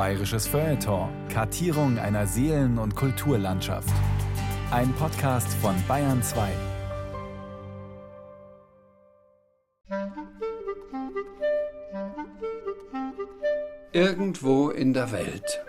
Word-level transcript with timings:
Bayerisches 0.00 0.46
Feuilleton. 0.46 1.10
Kartierung 1.28 1.98
einer 1.98 2.26
Seelen- 2.26 2.78
und 2.78 2.96
Kulturlandschaft. 2.96 3.92
Ein 4.70 4.94
Podcast 4.94 5.52
von 5.60 5.74
Bayern 5.86 6.22
2. 6.22 6.48
Irgendwo 13.92 14.70
in 14.70 14.94
der 14.94 15.12
Welt. 15.12 15.62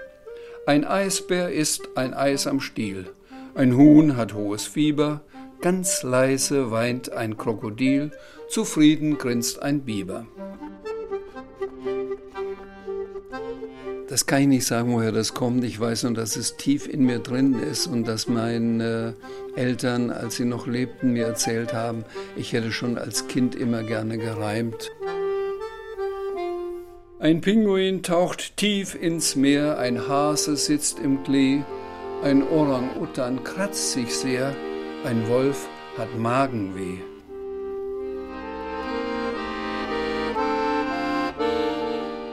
Ein 0.66 0.86
Eisbär 0.86 1.52
isst 1.52 1.90
ein 1.96 2.14
Eis 2.14 2.48
am 2.48 2.62
Stiel. 2.62 3.12
Ein 3.54 3.76
Huhn 3.76 4.16
hat 4.16 4.34
hohes 4.34 4.66
Fieber. 4.66 5.26
Ganz 5.60 6.04
leise 6.04 6.72
weint 6.72 7.12
ein 7.12 7.36
Krokodil. 7.36 8.12
Zufrieden 8.48 9.18
grinst 9.18 9.62
ein 9.62 9.82
Biber. 9.82 10.26
Das 14.12 14.26
kann 14.26 14.42
ich 14.42 14.48
nicht 14.48 14.66
sagen, 14.66 14.92
woher 14.92 15.14
das 15.14 15.34
kommt. 15.34 15.64
Ich 15.64 15.80
weiß 15.80 16.04
nur, 16.04 16.14
dass 16.14 16.36
es 16.36 16.58
tief 16.58 16.86
in 16.86 17.06
mir 17.06 17.20
drin 17.20 17.58
ist 17.58 17.88
und 17.88 18.06
dass 18.06 18.28
meine 18.28 19.14
Eltern, 19.56 20.10
als 20.10 20.36
sie 20.36 20.44
noch 20.44 20.68
lebten, 20.68 21.14
mir 21.14 21.28
erzählt 21.28 21.74
haben, 21.74 22.04
ich 22.36 22.52
hätte 22.52 22.74
schon 22.74 22.98
als 22.98 23.30
Kind 23.30 23.56
immer 23.56 23.84
gerne 23.84 24.18
gereimt. 24.18 24.92
Ein 27.20 27.40
Pinguin 27.40 28.04
taucht 28.04 28.58
tief 28.58 29.02
ins 29.02 29.38
Meer, 29.38 29.78
ein 29.78 30.10
Hase 30.10 30.58
sitzt 30.58 31.00
im 31.00 31.24
Klee, 31.24 31.62
ein 32.22 32.44
Orang-Utan 32.44 33.46
kratzt 33.46 33.94
sich 33.94 34.14
sehr, 34.14 34.54
ein 35.06 35.30
Wolf 35.30 35.70
hat 35.98 36.20
Magenweh. 36.20 37.11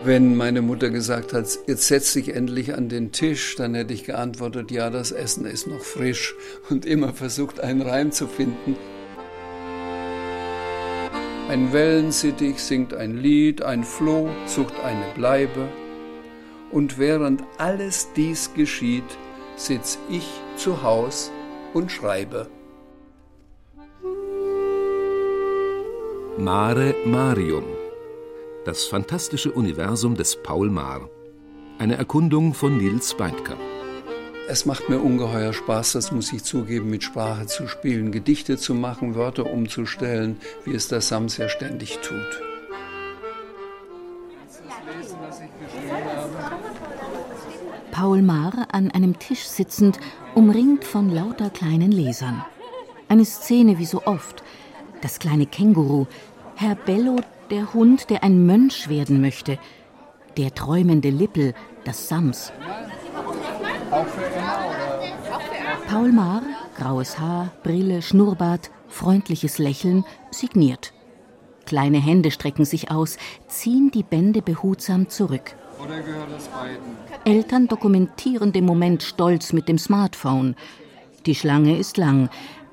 Wenn 0.04 0.36
meine 0.36 0.62
Mutter 0.62 0.90
gesagt 0.90 1.32
hat, 1.32 1.46
jetzt 1.66 1.88
setz 1.88 2.12
dich 2.12 2.34
endlich 2.34 2.74
an 2.74 2.88
den 2.88 3.10
Tisch, 3.10 3.56
dann 3.56 3.74
hätte 3.74 3.92
ich 3.92 4.04
geantwortet, 4.04 4.70
ja, 4.70 4.90
das 4.90 5.10
Essen 5.10 5.44
ist 5.44 5.66
noch 5.66 5.80
frisch 5.80 6.36
und 6.70 6.86
immer 6.86 7.12
versucht, 7.12 7.58
einen 7.60 7.82
Reim 7.82 8.12
zu 8.12 8.28
finden. 8.28 8.76
Ein 11.48 11.72
Wellensittich 11.72 12.62
singt 12.62 12.94
ein 12.94 13.16
Lied, 13.16 13.62
ein 13.62 13.82
Floh 13.82 14.28
sucht 14.46 14.74
eine 14.84 15.04
Bleibe. 15.14 15.68
Und 16.70 16.98
während 16.98 17.42
alles 17.56 18.08
dies 18.14 18.52
geschieht, 18.54 19.18
sitz 19.56 19.98
ich 20.08 20.28
zu 20.56 20.82
Haus 20.82 21.32
und 21.74 21.90
schreibe. 21.90 22.48
Mare 26.36 26.94
Marium 27.04 27.77
das 28.68 28.84
fantastische 28.84 29.50
Universum 29.50 30.14
des 30.14 30.36
Paul 30.42 30.68
Maar. 30.68 31.08
Eine 31.78 31.96
Erkundung 31.96 32.52
von 32.52 32.76
Nils 32.76 33.14
Beindker. 33.14 33.56
Es 34.46 34.66
macht 34.66 34.90
mir 34.90 35.00
ungeheuer 35.00 35.54
Spaß, 35.54 35.92
das 35.92 36.12
muss 36.12 36.30
ich 36.34 36.44
zugeben, 36.44 36.90
mit 36.90 37.02
Sprache 37.02 37.46
zu 37.46 37.66
spielen, 37.66 38.12
Gedichte 38.12 38.58
zu 38.58 38.74
machen, 38.74 39.14
Wörter 39.14 39.50
umzustellen, 39.50 40.36
wie 40.66 40.74
es 40.74 40.86
der 40.88 41.00
Sams 41.00 41.38
ja 41.38 41.48
ständig 41.48 42.00
tut. 42.00 42.42
Paul 47.90 48.20
Maar 48.20 48.68
an 48.70 48.90
einem 48.90 49.18
Tisch 49.18 49.44
sitzend, 49.46 49.98
umringt 50.34 50.84
von 50.84 51.08
lauter 51.08 51.48
kleinen 51.48 51.90
Lesern. 51.90 52.44
Eine 53.08 53.24
Szene 53.24 53.78
wie 53.78 53.86
so 53.86 54.02
oft. 54.04 54.44
Das 55.00 55.18
kleine 55.18 55.46
Känguru, 55.46 56.06
Herr 56.54 56.74
Bello 56.74 57.20
der 57.50 57.74
Hund, 57.74 58.10
der 58.10 58.22
ein 58.22 58.46
Mönch 58.46 58.88
werden 58.88 59.20
möchte, 59.20 59.58
der 60.36 60.54
träumende 60.54 61.10
Lippel, 61.10 61.54
das 61.84 62.08
Sams. 62.08 62.52
Paul 65.88 66.12
Maar, 66.12 66.42
graues 66.76 67.18
Haar, 67.18 67.50
Brille, 67.62 68.02
Schnurrbart, 68.02 68.70
freundliches 68.88 69.58
Lächeln, 69.58 70.04
signiert. 70.30 70.92
Kleine 71.64 71.98
Hände 71.98 72.30
strecken 72.30 72.64
sich 72.64 72.90
aus, 72.90 73.16
ziehen 73.46 73.90
die 73.90 74.02
Bände 74.02 74.42
behutsam 74.42 75.08
zurück. 75.08 75.54
Eltern 77.24 77.68
dokumentieren 77.68 78.52
den 78.52 78.64
Moment 78.64 79.02
stolz 79.02 79.52
mit 79.52 79.68
dem 79.68 79.78
Smartphone. 79.78 80.56
Die 81.26 81.34
Schlange 81.34 81.76
ist 81.76 81.96
lang. 81.96 82.30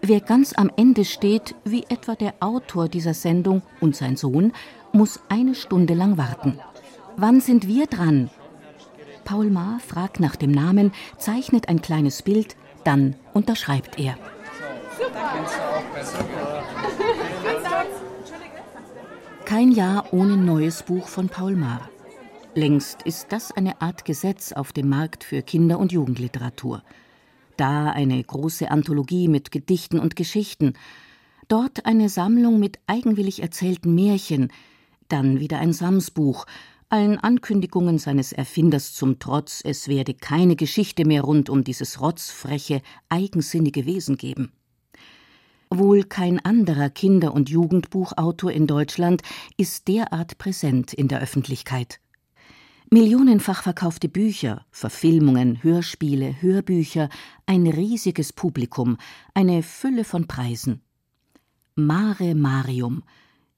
Wer 0.08 0.20
ganz 0.20 0.54
am 0.56 0.70
Ende 0.78 1.04
steht, 1.04 1.56
wie 1.64 1.84
etwa 1.90 2.14
der 2.14 2.36
Autor 2.40 2.88
dieser 2.90 3.16
Sendung 3.16 3.64
und 3.82 3.96
sein 3.96 4.18
Sohn, 4.18 4.54
muss 4.94 5.20
eine 5.30 5.56
Stunde 5.56 5.96
lang 5.96 6.20
warten. 6.20 6.60
Wann 7.18 7.42
sind 7.42 7.68
wir 7.68 7.88
dran? 7.88 8.30
Paul 9.24 9.50
Maar 9.50 9.80
fragt 9.80 10.20
nach 10.20 10.36
dem 10.36 10.52
Namen, 10.52 10.92
zeichnet 11.18 11.70
ein 11.70 11.82
kleines 11.82 12.22
Bild, 12.22 12.56
dann 12.84 13.16
unterschreibt 13.34 13.98
er. 13.98 14.16
Kein 19.46 19.72
Jahr 19.72 20.14
ohne 20.14 20.38
neues 20.38 20.84
Buch 20.84 21.08
von 21.08 21.30
Paul 21.30 21.56
Maar. 21.56 21.90
Längst 22.54 23.02
ist 23.02 23.32
das 23.32 23.52
eine 23.52 23.82
Art 23.82 24.06
Gesetz 24.06 24.52
auf 24.52 24.72
dem 24.72 24.88
Markt 24.88 25.24
für 25.24 25.42
Kinder- 25.42 25.80
und 25.80 25.92
Jugendliteratur. 25.92 26.84
Da 27.58 27.92
eine 27.92 28.22
große 28.24 28.70
Anthologie 28.70 29.28
mit 29.28 29.52
Gedichten 29.52 30.00
und 30.00 30.16
Geschichten, 30.16 30.74
dort 31.48 31.86
eine 31.86 32.10
Sammlung 32.10 32.60
mit 32.60 32.80
eigenwillig 32.88 33.42
erzählten 33.42 33.96
Märchen, 33.96 34.52
dann 35.08 35.40
wieder 35.40 35.60
ein 35.60 35.72
Samsbuch, 35.72 36.46
allen 36.90 37.18
Ankündigungen 37.18 37.98
seines 37.98 38.34
Erfinders 38.34 38.94
zum 38.94 39.20
Trotz, 39.20 39.62
es 39.64 39.88
werde 39.88 40.14
keine 40.14 40.56
Geschichte 40.56 41.06
mehr 41.06 41.24
rund 41.24 41.50
um 41.50 41.64
dieses 41.64 42.02
rotzfreche, 42.02 42.82
eigensinnige 43.10 43.86
Wesen 43.86 44.18
geben. 44.18 44.52
Wohl 45.70 46.04
kein 46.04 46.44
anderer 46.44 46.90
Kinder- 46.90 47.34
und 47.34 47.50
Jugendbuchautor 47.50 48.52
in 48.52 48.68
Deutschland 48.68 49.24
ist 49.58 49.88
derart 49.88 50.38
präsent 50.38 50.94
in 50.94 51.08
der 51.08 51.22
Öffentlichkeit. 51.22 52.00
Millionenfach 52.96 53.62
verkaufte 53.62 54.08
Bücher, 54.08 54.66
Verfilmungen, 54.72 55.62
Hörspiele, 55.62 56.42
Hörbücher, 56.42 57.10
ein 57.46 57.68
riesiges 57.68 58.32
Publikum, 58.32 58.96
eine 59.34 59.64
Fülle 59.64 60.06
von 60.06 60.28
Preisen. 60.28 60.80
Mare 61.76 62.36
Marium, 62.36 63.04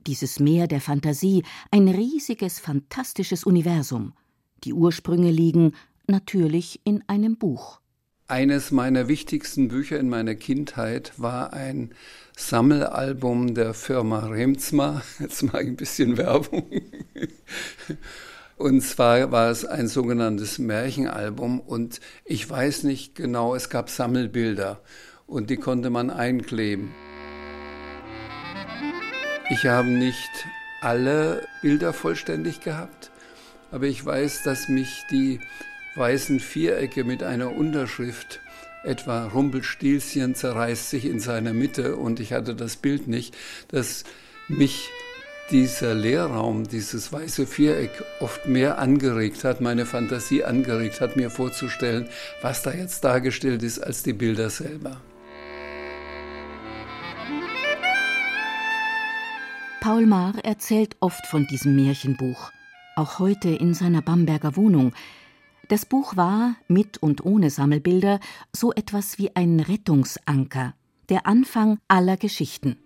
dieses 0.08 0.40
Meer 0.40 0.66
der 0.66 0.82
Fantasie, 0.82 1.44
ein 1.70 1.88
riesiges, 1.88 2.58
fantastisches 2.58 3.44
Universum. 3.44 4.14
Die 4.64 4.74
Ursprünge 4.74 5.30
liegen 5.30 5.74
natürlich 6.08 6.82
in 6.84 7.04
einem 7.06 7.38
Buch. 7.38 7.80
Eines 8.28 8.72
meiner 8.72 9.08
wichtigsten 9.08 9.68
Bücher 9.68 10.00
in 10.00 10.10
meiner 10.10 10.34
Kindheit 10.34 11.14
war 11.16 11.54
ein 11.54 11.92
Sammelalbum 12.36 13.54
der 13.54 13.76
Firma 13.76 14.26
Remzma. 14.26 15.04
Jetzt 15.20 15.44
ich 15.44 15.54
ein 15.54 15.76
bisschen 15.76 16.18
Werbung. 16.18 16.64
Und 18.58 18.82
zwar 18.82 19.32
war 19.32 19.52
es 19.52 19.66
ein 19.66 19.88
sogenanntes 19.88 20.58
Märchenalbum 20.58 21.60
und 21.60 22.00
ich 22.26 22.50
weiß 22.50 22.84
nicht 22.84 23.14
genau, 23.14 23.54
es 23.54 23.70
gab 23.70 23.90
Sammelbilder 23.92 24.82
und 25.28 25.52
die 25.52 25.58
konnte 25.58 25.92
man 25.92 26.10
einkleben. 26.10 26.92
Ich 29.52 29.68
habe 29.68 29.88
nicht 29.88 30.32
alle 30.82 31.48
Bilder 31.62 31.94
vollständig 31.94 32.62
gehabt, 32.62 33.12
aber 33.70 33.86
ich 33.86 34.04
weiß, 34.04 34.42
dass 34.42 34.70
mich 34.70 35.04
die 35.12 35.40
weißen 35.96 36.40
Vierecke 36.40 37.04
mit 37.04 37.22
einer 37.22 37.56
Unterschrift 37.56 38.40
etwa 38.84 39.28
Rumpelstilzchen 39.28 40.34
zerreißt 40.34 40.90
sich 40.90 41.06
in 41.06 41.20
seiner 41.20 41.54
Mitte 41.54 41.96
und 41.96 42.20
ich 42.20 42.34
hatte 42.34 42.56
das 42.56 42.78
Bild 42.78 43.08
nicht, 43.08 43.36
dass 43.68 44.04
mich 44.48 44.90
dieser 45.52 45.94
Leerraum, 45.94 46.68
dieses 46.68 47.12
weiße 47.12 47.48
Viereck 47.48 48.04
oft 48.20 48.48
mehr 48.48 48.80
angeregt 48.80 49.44
hat, 49.44 49.62
meine 49.62 49.86
Fantasie 49.86 50.44
angeregt 50.44 51.02
hat, 51.02 51.16
mir 51.16 51.30
vorzustellen, 51.30 52.08
was 52.42 52.64
da 52.64 52.74
jetzt 52.74 53.04
dargestellt 53.04 53.64
ist, 53.64 53.80
als 53.80 54.04
die 54.04 54.14
Bilder 54.14 54.50
selber. 54.50 55.02
Paul 59.80 60.06
Maar 60.06 60.34
erzählt 60.44 60.98
oft 61.00 61.26
von 61.28 61.48
diesem 61.48 61.76
Märchenbuch, 61.76 62.52
auch 62.96 63.20
heute 63.20 63.50
in 63.50 63.74
seiner 63.74 64.02
Bamberger 64.02 64.56
Wohnung. 64.58 64.94
Das 65.70 65.86
Buch 65.86 66.18
war, 66.18 66.56
mit 66.68 66.98
und 66.98 67.24
ohne 67.24 67.50
Sammelbilder, 67.50 68.20
so 68.54 68.74
etwas 68.74 69.18
wie 69.18 69.36
ein 69.36 69.60
Rettungsanker, 69.60 70.74
der 71.10 71.26
Anfang 71.26 71.80
aller 71.88 72.18
Geschichten. 72.18 72.78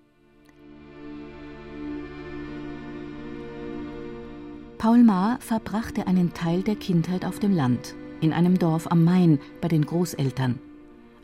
Paul 4.81 5.03
Maar 5.03 5.37
verbrachte 5.41 6.07
einen 6.07 6.33
Teil 6.33 6.63
der 6.63 6.75
Kindheit 6.75 7.23
auf 7.23 7.37
dem 7.37 7.53
Land, 7.53 7.93
in 8.19 8.33
einem 8.33 8.57
Dorf 8.57 8.89
am 8.89 9.03
Main 9.03 9.37
bei 9.61 9.67
den 9.67 9.85
Großeltern. 9.85 10.57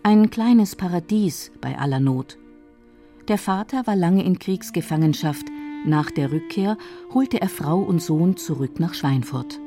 Ein 0.04 0.30
kleines 0.30 0.75
Paradies 0.75 1.51
bei 1.59 1.75
aller 1.75 2.00
Not. 2.00 2.38
Der 3.27 3.39
Vater 3.39 3.88
war 3.88 3.95
lange 3.95 4.24
in 4.24 4.38
Kriegsgefangenschaft. 4.38 5.48
Nach 5.88 6.12
der 6.12 6.31
Rückkehr 6.31 6.77
holte 7.15 7.42
er 7.42 7.50
Frau 7.50 7.80
und 7.80 8.00
Sohn 8.00 8.38
zurück 8.38 8.80
nach 8.80 8.94
Schweinfurt. 8.94 9.60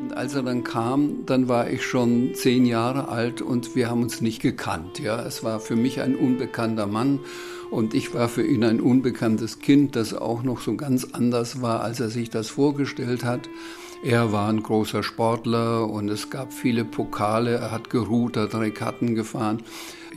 Und 0.00 0.16
als 0.16 0.34
er 0.34 0.42
dann 0.42 0.64
kam, 0.64 1.26
dann 1.26 1.48
war 1.48 1.68
ich 1.68 1.84
schon 1.84 2.34
zehn 2.34 2.64
Jahre 2.64 3.08
alt 3.08 3.42
und 3.42 3.76
wir 3.76 3.90
haben 3.90 4.02
uns 4.02 4.20
nicht 4.20 4.40
gekannt. 4.40 4.98
Ja, 4.98 5.22
es 5.24 5.44
war 5.44 5.60
für 5.60 5.76
mich 5.76 6.00
ein 6.00 6.16
unbekannter 6.16 6.86
Mann 6.86 7.20
und 7.70 7.94
ich 7.94 8.14
war 8.14 8.28
für 8.28 8.44
ihn 8.44 8.64
ein 8.64 8.80
unbekanntes 8.80 9.58
Kind, 9.58 9.96
das 9.96 10.14
auch 10.14 10.42
noch 10.42 10.60
so 10.60 10.74
ganz 10.74 11.08
anders 11.12 11.60
war, 11.60 11.82
als 11.82 12.00
er 12.00 12.08
sich 12.08 12.30
das 12.30 12.48
vorgestellt 12.48 13.24
hat. 13.24 13.48
Er 14.02 14.32
war 14.32 14.48
ein 14.48 14.62
großer 14.62 15.02
Sportler 15.02 15.86
und 15.86 16.08
es 16.08 16.30
gab 16.30 16.54
viele 16.54 16.86
Pokale. 16.86 17.56
Er 17.56 17.70
hat 17.70 17.90
gerudert, 17.90 18.54
Rekatten 18.54 19.14
gefahren. 19.14 19.62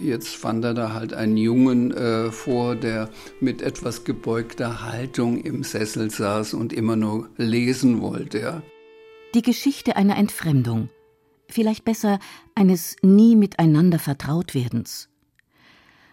Jetzt 0.02 0.38
fand 0.38 0.64
er 0.64 0.74
da 0.74 0.94
halt 0.94 1.14
einen 1.14 1.36
Jungen 1.36 1.92
äh, 1.92 2.32
vor, 2.32 2.78
der 2.78 3.10
mit 3.42 3.62
etwas 3.62 4.06
gebeugter 4.06 4.84
Haltung 4.84 5.42
im 5.42 5.64
Sessel 5.64 6.10
saß 6.10 6.54
und 6.54 6.72
immer 6.72 6.96
nur 6.96 7.28
lesen 7.36 8.02
wollte. 8.02 8.40
Ja. 8.40 8.64
Die 9.34 9.42
Geschichte 9.42 9.96
einer 9.96 10.16
Entfremdung. 10.16 10.90
Vielleicht 11.50 11.84
besser 11.86 12.20
eines 12.54 12.96
nie 13.02 13.36
miteinander 13.36 13.98
Vertrautwerdens. 13.98 15.10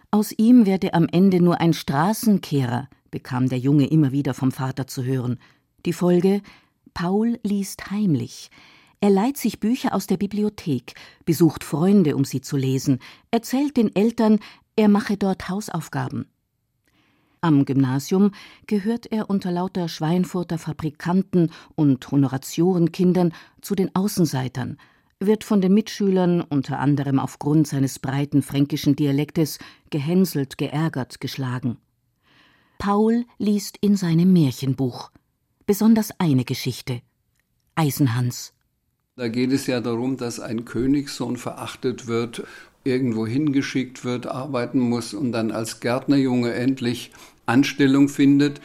Aus 0.09 0.31
ihm 0.31 0.65
werde 0.65 0.95
am 0.95 1.07
Ende 1.07 1.39
nur 1.39 1.61
ein 1.61 1.73
Straßenkehrer, 1.73 2.89
bekam 3.11 3.47
der 3.47 3.59
Junge 3.59 3.85
immer 3.85 4.11
wieder 4.11 4.33
vom 4.33 4.51
Vater 4.51 4.87
zu 4.87 5.03
hören. 5.03 5.37
Die 5.85 5.93
Folge 5.93 6.41
Paul 6.95 7.39
liest 7.43 7.91
heimlich. 7.91 8.49
Er 9.01 9.11
leiht 9.11 9.37
sich 9.37 9.59
Bücher 9.59 9.93
aus 9.93 10.07
der 10.07 10.17
Bibliothek, 10.17 10.95
besucht 11.23 11.63
Freunde, 11.63 12.15
um 12.15 12.25
sie 12.25 12.41
zu 12.41 12.57
lesen, 12.57 12.97
erzählt 13.29 13.77
den 13.77 13.95
Eltern, 13.95 14.39
er 14.75 14.89
mache 14.89 15.15
dort 15.15 15.47
Hausaufgaben. 15.47 16.25
Am 17.43 17.65
Gymnasium 17.65 18.33
gehört 18.67 19.11
er 19.11 19.31
unter 19.31 19.51
lauter 19.51 19.87
Schweinfurter 19.87 20.59
Fabrikanten 20.59 21.51
und 21.73 22.11
Honoratiorenkindern 22.11 23.33
zu 23.61 23.73
den 23.73 23.95
Außenseitern, 23.95 24.77
wird 25.19 25.43
von 25.43 25.59
den 25.59 25.73
Mitschülern 25.73 26.41
unter 26.41 26.77
anderem 26.77 27.17
aufgrund 27.17 27.67
seines 27.67 27.97
breiten 27.97 28.43
fränkischen 28.43 28.95
Dialektes 28.95 29.57
gehänselt, 29.89 30.59
geärgert, 30.59 31.19
geschlagen. 31.19 31.77
Paul 32.77 33.25
liest 33.39 33.77
in 33.81 33.95
seinem 33.95 34.31
Märchenbuch 34.33 35.09
besonders 35.65 36.11
eine 36.19 36.45
Geschichte 36.45 37.01
Eisenhans. 37.73 38.53
Da 39.15 39.29
geht 39.29 39.51
es 39.51 39.65
ja 39.65 39.81
darum, 39.81 40.17
dass 40.17 40.39
ein 40.39 40.65
Königssohn 40.65 41.37
verachtet 41.37 42.07
wird, 42.07 42.43
irgendwo 42.83 43.27
hingeschickt 43.27 44.03
wird, 44.03 44.25
arbeiten 44.27 44.79
muss 44.79 45.13
und 45.13 45.31
dann 45.31 45.51
als 45.51 45.79
Gärtnerjunge 45.79 46.53
endlich 46.53 47.11
Anstellung 47.51 48.09
findet. 48.09 48.61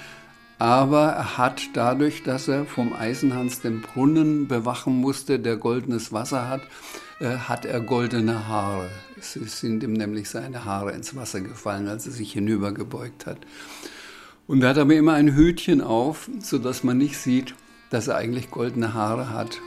Aber 0.58 1.08
er 1.08 1.36
hat 1.36 1.62
dadurch, 1.74 2.22
dass 2.22 2.48
er 2.48 2.64
vom 2.64 2.94
Eisenhans 2.94 3.60
den 3.60 3.82
Brunnen 3.82 4.48
bewachen 4.48 4.96
musste, 4.96 5.38
der 5.38 5.56
goldenes 5.56 6.12
Wasser 6.12 6.48
hat, 6.48 6.62
äh, 7.20 7.36
hat 7.36 7.66
er 7.66 7.80
goldene 7.80 8.48
Haare. 8.48 8.88
Es 9.18 9.34
sind 9.60 9.82
ihm 9.82 9.92
nämlich 9.92 10.30
seine 10.30 10.64
Haare 10.64 10.92
ins 10.92 11.14
Wasser 11.14 11.42
gefallen, 11.42 11.88
als 11.88 12.06
er 12.06 12.12
sich 12.12 12.32
hinübergebeugt 12.32 13.26
hat. 13.26 13.38
Und 14.46 14.62
er 14.62 14.70
hat 14.70 14.78
aber 14.78 14.94
immer 14.94 15.14
ein 15.14 15.34
Hütchen 15.34 15.80
auf, 15.80 16.30
sodass 16.40 16.84
man 16.84 16.98
nicht 16.98 17.18
sieht, 17.18 17.54
dass 17.90 18.08
er 18.08 18.16
eigentlich 18.16 18.50
goldene 18.50 18.94
Haare 18.94 19.30
hat. 19.30 19.60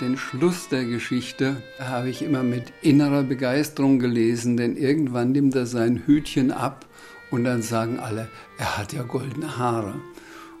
Den 0.00 0.18
Schluss 0.18 0.68
der 0.68 0.84
Geschichte 0.84 1.62
habe 1.78 2.10
ich 2.10 2.20
immer 2.20 2.42
mit 2.42 2.64
innerer 2.82 3.22
Begeisterung 3.22 3.98
gelesen, 3.98 4.58
denn 4.58 4.76
irgendwann 4.76 5.32
nimmt 5.32 5.54
er 5.54 5.64
sein 5.64 6.02
Hütchen 6.04 6.50
ab 6.50 6.84
und 7.30 7.44
dann 7.44 7.62
sagen 7.62 7.98
alle, 7.98 8.28
er 8.58 8.76
hat 8.76 8.92
ja 8.92 9.04
goldene 9.04 9.56
Haare. 9.56 9.94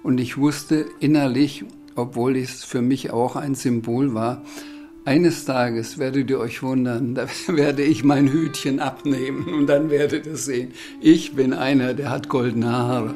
Und 0.02 0.18
ich 0.18 0.38
wusste 0.38 0.86
innerlich, 1.00 1.66
obwohl 1.96 2.34
es 2.36 2.64
für 2.64 2.80
mich 2.80 3.10
auch 3.10 3.36
ein 3.36 3.54
Symbol 3.54 4.14
war, 4.14 4.42
eines 5.04 5.44
Tages 5.44 5.98
werdet 5.98 6.30
ihr 6.30 6.40
euch 6.40 6.62
wundern, 6.62 7.14
da 7.14 7.26
werde 7.48 7.82
ich 7.82 8.04
mein 8.04 8.28
Hütchen 8.28 8.80
abnehmen 8.80 9.52
und 9.52 9.66
dann 9.66 9.90
werdet 9.90 10.24
ihr 10.24 10.38
sehen, 10.38 10.72
ich 11.02 11.34
bin 11.34 11.52
einer, 11.52 11.92
der 11.92 12.08
hat 12.08 12.30
goldene 12.30 12.72
Haare. 12.72 13.14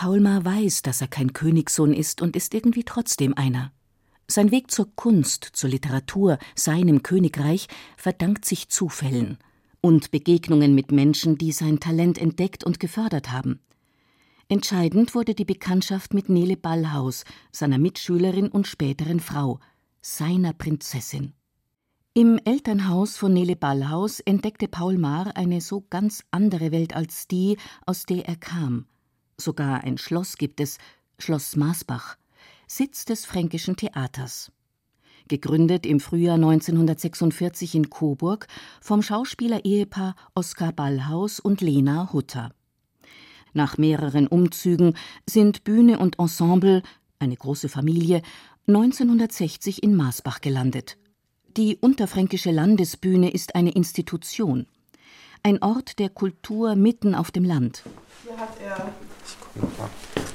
Paulmar 0.00 0.46
weiß, 0.46 0.80
dass 0.80 1.02
er 1.02 1.08
kein 1.08 1.34
Königssohn 1.34 1.92
ist 1.92 2.22
und 2.22 2.34
ist 2.34 2.54
irgendwie 2.54 2.84
trotzdem 2.84 3.34
einer. 3.34 3.70
Sein 4.28 4.50
Weg 4.50 4.70
zur 4.70 4.88
Kunst, 4.96 5.44
zur 5.44 5.68
Literatur, 5.68 6.38
seinem 6.54 7.02
Königreich 7.02 7.68
verdankt 7.98 8.46
sich 8.46 8.70
Zufällen 8.70 9.36
und 9.82 10.10
Begegnungen 10.10 10.74
mit 10.74 10.90
Menschen, 10.90 11.36
die 11.36 11.52
sein 11.52 11.80
Talent 11.80 12.16
entdeckt 12.16 12.64
und 12.64 12.80
gefördert 12.80 13.30
haben. 13.30 13.60
Entscheidend 14.48 15.14
wurde 15.14 15.34
die 15.34 15.44
Bekanntschaft 15.44 16.14
mit 16.14 16.30
Nele 16.30 16.56
Ballhaus, 16.56 17.24
seiner 17.52 17.76
Mitschülerin 17.76 18.48
und 18.48 18.66
späteren 18.66 19.20
Frau, 19.20 19.60
seiner 20.00 20.54
Prinzessin. 20.54 21.34
Im 22.14 22.40
Elternhaus 22.46 23.18
von 23.18 23.34
Nele 23.34 23.54
Ballhaus 23.54 24.20
entdeckte 24.20 24.66
Paul 24.66 24.96
Maar 24.96 25.36
eine 25.36 25.60
so 25.60 25.84
ganz 25.90 26.24
andere 26.30 26.72
Welt 26.72 26.96
als 26.96 27.28
die, 27.28 27.58
aus 27.84 28.06
der 28.06 28.26
er 28.26 28.36
kam. 28.36 28.86
Sogar 29.40 29.84
ein 29.84 29.96
Schloss 29.96 30.36
gibt 30.36 30.60
es, 30.60 30.76
Schloss 31.18 31.56
Maßbach, 31.56 32.16
Sitz 32.66 33.06
des 33.06 33.24
Fränkischen 33.24 33.74
Theaters. 33.74 34.52
Gegründet 35.28 35.86
im 35.86 35.98
Frühjahr 35.98 36.34
1946 36.34 37.74
in 37.74 37.88
Coburg 37.88 38.48
vom 38.82 39.00
Schauspieler-Ehepaar 39.00 40.14
Oskar 40.34 40.72
Ballhaus 40.72 41.40
und 41.40 41.62
Lena 41.62 42.12
Hutter. 42.12 42.52
Nach 43.54 43.78
mehreren 43.78 44.26
Umzügen 44.26 44.94
sind 45.28 45.64
Bühne 45.64 45.98
und 45.98 46.18
Ensemble, 46.18 46.82
eine 47.18 47.36
große 47.36 47.70
Familie, 47.70 48.20
1960 48.68 49.82
in 49.82 49.96
Maßbach 49.96 50.42
gelandet. 50.42 50.98
Die 51.56 51.78
Unterfränkische 51.80 52.50
Landesbühne 52.50 53.30
ist 53.30 53.54
eine 53.54 53.70
Institution, 53.70 54.66
ein 55.42 55.62
Ort 55.62 55.98
der 55.98 56.10
Kultur 56.10 56.76
mitten 56.76 57.14
auf 57.14 57.30
dem 57.30 57.44
Land. 57.44 57.84
Hier 58.22 58.36
hat 58.36 58.60
er 58.60 58.92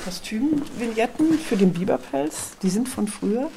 Kostümvignetten 0.04 1.34
für 1.40 1.58
den 1.58 1.74
Biberpelz. 1.74 2.58
Die 2.62 2.70
sind 2.70 2.88
von 2.88 3.08
früher. 3.08 3.50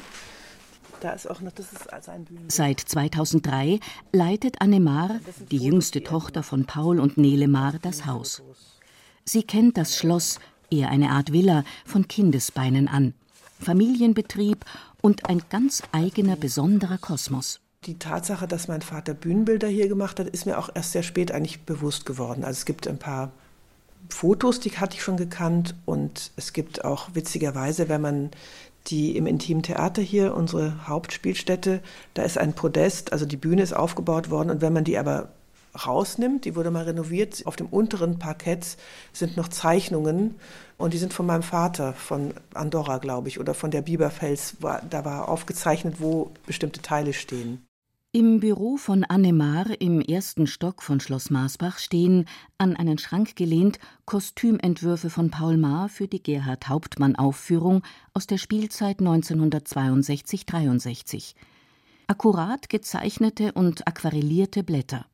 Da 1.01 1.11
ist 1.11 1.29
auch 1.29 1.39
noch, 1.39 1.51
das 1.51 1.71
ist 1.71 1.93
also 1.93 2.11
ein 2.11 2.27
Seit 2.49 2.79
2003 2.79 3.79
leitet 4.11 4.61
Anne 4.61 4.79
Maar, 4.79 5.19
die 5.49 5.57
jüngste 5.57 6.03
Tochter 6.03 6.43
von 6.43 6.65
Paul 6.65 6.99
und 6.99 7.17
Nele 7.17 7.47
Maar, 7.47 7.75
das 7.81 8.05
Haus. 8.05 8.41
Sie 9.23 9.43
kennt 9.43 9.77
das 9.77 9.95
Schloss, 9.95 10.39
eher 10.69 10.89
eine 10.89 11.11
Art 11.11 11.31
Villa, 11.31 11.63
von 11.85 12.07
Kindesbeinen 12.07 12.87
an. 12.87 13.13
Familienbetrieb 13.61 14.65
und 15.01 15.29
ein 15.29 15.41
ganz 15.49 15.83
eigener, 15.91 16.35
besonderer 16.35 16.97
Kosmos. 16.97 17.61
Die 17.85 17.97
Tatsache, 17.97 18.47
dass 18.47 18.67
mein 18.67 18.81
Vater 18.81 19.13
Bühnenbilder 19.13 19.67
hier 19.67 19.87
gemacht 19.87 20.19
hat, 20.19 20.27
ist 20.27 20.45
mir 20.45 20.57
auch 20.57 20.69
erst 20.73 20.91
sehr 20.91 21.03
spät 21.03 21.31
eigentlich 21.31 21.61
bewusst 21.61 22.05
geworden. 22.05 22.43
Also 22.43 22.57
es 22.57 22.65
gibt 22.65 22.87
ein 22.87 22.99
paar 22.99 23.31
Fotos, 24.09 24.59
die 24.59 24.71
hatte 24.71 24.95
ich 24.95 25.03
schon 25.03 25.17
gekannt. 25.17 25.75
Und 25.85 26.31
es 26.35 26.53
gibt 26.53 26.83
auch 26.83 27.09
witzigerweise, 27.13 27.89
wenn 27.89 28.01
man 28.01 28.31
die 28.87 29.15
im 29.15 29.27
Intimen 29.27 29.63
Theater 29.63 30.01
hier, 30.01 30.35
unsere 30.35 30.87
Hauptspielstätte, 30.87 31.81
da 32.13 32.23
ist 32.23 32.37
ein 32.37 32.53
Podest, 32.53 33.13
also 33.13 33.25
die 33.25 33.37
Bühne 33.37 33.61
ist 33.61 33.73
aufgebaut 33.73 34.29
worden. 34.29 34.49
Und 34.49 34.61
wenn 34.61 34.73
man 34.73 34.83
die 34.83 34.97
aber 34.97 35.29
rausnimmt, 35.85 36.45
die 36.45 36.55
wurde 36.55 36.71
mal 36.71 36.85
renoviert, 36.85 37.45
auf 37.45 37.55
dem 37.55 37.67
unteren 37.67 38.17
Parkett 38.17 38.77
sind 39.13 39.37
noch 39.37 39.49
Zeichnungen. 39.49 40.35
Und 40.77 40.93
die 40.93 40.97
sind 40.97 41.13
von 41.13 41.25
meinem 41.25 41.43
Vater, 41.43 41.93
von 41.93 42.33
Andorra, 42.53 42.97
glaube 42.97 43.27
ich, 43.27 43.39
oder 43.39 43.53
von 43.53 43.69
der 43.69 43.81
Biberfels, 43.81 44.55
da 44.61 45.05
war 45.05 45.27
aufgezeichnet, 45.29 45.95
wo 45.99 46.31
bestimmte 46.45 46.81
Teile 46.81 47.13
stehen. 47.13 47.65
Im 48.11 48.39
Büro 48.39 48.77
von 48.77 49.03
Annemar 49.03 49.79
im 49.79 50.01
ersten 50.01 50.47
Stock 50.47 50.81
von 50.81 50.99
Schloss 50.99 51.29
Marsbach 51.29 51.77
stehen, 51.77 52.25
an 52.57 52.75
einen 52.75 52.97
Schrank 52.97 53.35
gelehnt, 53.35 53.77
Kostümentwürfe 54.05 55.11
von 55.11 55.29
Paul 55.29 55.57
Maar 55.57 55.89
für 55.89 56.07
die 56.07 56.23
Gerhard 56.23 56.69
Hauptmann 56.69 57.15
Aufführung 57.15 57.83
aus 58.15 58.25
der 58.25 58.39
Spielzeit 58.39 58.99
1962-63. 58.99 61.35
Akkurat 62.07 62.67
gezeichnete 62.67 63.51
und 63.51 63.87
aquarellierte 63.87 64.63
Blätter. 64.63 65.05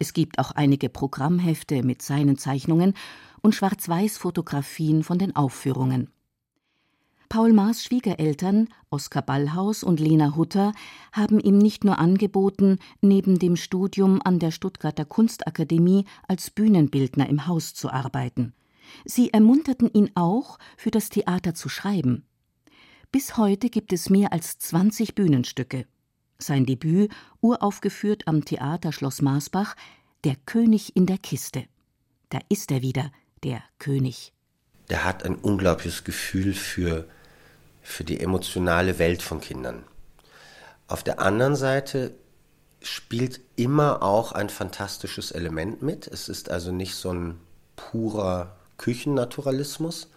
Es 0.00 0.12
gibt 0.12 0.40
auch 0.40 0.50
einige 0.50 0.88
Programmhefte 0.88 1.84
mit 1.84 2.02
seinen 2.02 2.36
Zeichnungen 2.36 2.94
und 3.42 3.54
Schwarz-Weiß-Fotografien 3.54 5.04
von 5.04 5.20
den 5.20 5.36
Aufführungen. 5.36 6.10
Paul 7.28 7.52
Maas 7.52 7.84
Schwiegereltern, 7.84 8.68
Oskar 8.88 9.20
Ballhaus 9.20 9.82
und 9.82 10.00
Lena 10.00 10.34
Hutter, 10.34 10.72
haben 11.12 11.38
ihm 11.40 11.58
nicht 11.58 11.84
nur 11.84 11.98
angeboten, 11.98 12.78
neben 13.02 13.38
dem 13.38 13.56
Studium 13.56 14.22
an 14.24 14.38
der 14.38 14.50
Stuttgarter 14.50 15.04
Kunstakademie 15.04 16.06
als 16.26 16.48
Bühnenbildner 16.48 17.28
im 17.28 17.46
Haus 17.46 17.74
zu 17.74 17.90
arbeiten. 17.90 18.54
Sie 19.04 19.30
ermunterten 19.30 19.90
ihn 19.92 20.10
auch, 20.14 20.58
für 20.78 20.90
das 20.90 21.10
Theater 21.10 21.54
zu 21.54 21.68
schreiben. 21.68 22.24
Bis 23.12 23.36
heute 23.36 23.68
gibt 23.68 23.92
es 23.92 24.08
mehr 24.08 24.32
als 24.32 24.58
20 24.58 25.14
Bühnenstücke. 25.14 25.86
Sein 26.38 26.64
Debüt, 26.64 27.12
uraufgeführt 27.42 28.26
am 28.26 28.46
Theater 28.46 28.92
Schloss 28.92 29.20
Marsbach, 29.20 29.76
Der 30.24 30.36
König 30.46 30.96
in 30.96 31.04
der 31.04 31.18
Kiste. 31.18 31.66
Da 32.30 32.38
ist 32.48 32.70
er 32.72 32.80
wieder, 32.82 33.12
der 33.44 33.62
König. 33.78 34.32
Der 34.88 35.04
hat 35.04 35.24
ein 35.24 35.36
unglaubliches 35.36 36.04
Gefühl 36.04 36.54
für, 36.54 37.06
für 37.88 38.04
die 38.04 38.20
emotionale 38.20 38.98
Welt 38.98 39.22
von 39.22 39.40
Kindern. 39.40 39.82
Auf 40.88 41.02
der 41.02 41.20
anderen 41.20 41.56
Seite 41.56 42.14
spielt 42.82 43.40
immer 43.56 44.02
auch 44.02 44.32
ein 44.32 44.50
fantastisches 44.50 45.32
Element 45.32 45.82
mit. 45.82 46.06
Es 46.06 46.28
ist 46.28 46.50
also 46.50 46.70
nicht 46.70 46.94
so 46.94 47.12
ein 47.12 47.40
purer 47.76 48.56
Küchennaturalismus, 48.76 50.10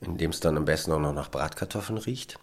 in 0.00 0.18
dem 0.18 0.30
es 0.30 0.40
dann 0.40 0.56
am 0.56 0.64
besten 0.64 0.90
auch 0.92 0.98
noch 0.98 1.14
nach 1.14 1.30
Bratkartoffeln 1.30 1.98
riecht. 1.98 2.38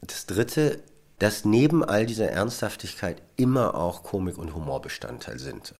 Das 0.00 0.26
Dritte, 0.26 0.82
dass 1.18 1.44
neben 1.44 1.84
all 1.84 2.06
dieser 2.06 2.30
Ernsthaftigkeit 2.30 3.22
immer 3.36 3.74
auch 3.74 4.02
Komik 4.02 4.38
und 4.38 4.54
Humor 4.54 4.80
Bestandteil 4.80 5.38
sind. 5.38 5.74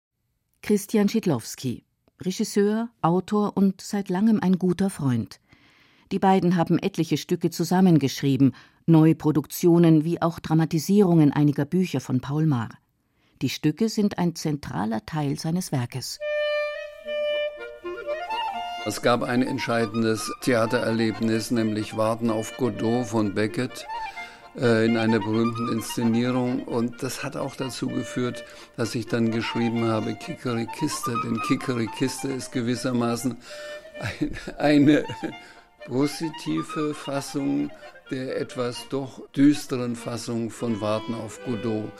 Christian 0.61 1.09
Schidlowski, 1.09 1.85
Regisseur, 2.21 2.91
Autor 3.01 3.57
und 3.57 3.81
seit 3.81 4.11
langem 4.11 4.39
ein 4.41 4.59
guter 4.59 4.91
Freund. 4.91 5.41
Die 6.13 6.19
beiden 6.19 6.57
haben 6.57 6.79
etliche 6.79 7.17
Stücke 7.17 7.49
zusammengeschrieben, 7.49 8.55
Neuproduktionen 8.85 10.05
wie 10.05 10.21
auch 10.21 10.41
Dramatisierungen 10.41 11.33
einiger 11.33 11.65
Bücher 11.65 12.01
von 12.01 12.21
Paul 12.21 12.45
Maar. 12.45 12.69
Die 13.41 13.49
Stücke 13.49 13.89
sind 13.89 14.19
ein 14.19 14.37
zentraler 14.37 15.07
Teil 15.07 15.39
seines 15.39 15.73
Werkes. 15.73 16.19
Es 18.85 19.01
gab 19.01 19.23
ein 19.23 19.43
entscheidendes 19.43 20.31
Theatererlebnis, 20.43 21.51
nämlich 21.51 21.97
Warten 21.97 22.29
auf 22.29 22.59
Godot 22.59 23.07
von 23.07 23.35
Beckett 23.35 23.87
äh, 24.55 24.85
in 24.85 24.99
einer 24.99 25.19
berühmten 25.19 25.73
Inszenierung. 25.73 26.65
Und 26.65 27.03
das 27.03 27.25
hat 27.25 27.37
auch 27.39 27.57
dazu 27.57 27.87
geführt, 27.87 28.45
dass 28.77 28.95
ich 28.95 29.07
dann 29.07 29.31
geschrieben 29.31 29.87
habe 29.87 30.15
Kikerikiste. 30.15 31.17
Denn 31.25 31.41
Kikerikiste 31.47 32.29
ist 32.29 32.53
gewissermaßen 32.53 33.37
ein, 34.01 34.37
eine 34.59 35.05
positive 35.87 36.95
Fassung 36.95 37.71
der 38.11 38.39
etwas 38.39 38.89
doch 38.91 39.27
düsteren 39.31 39.97
Fassung 39.97 40.51
von 40.51 40.81
Warten 40.83 41.15
auf 41.15 41.41
Godot. 41.47 41.91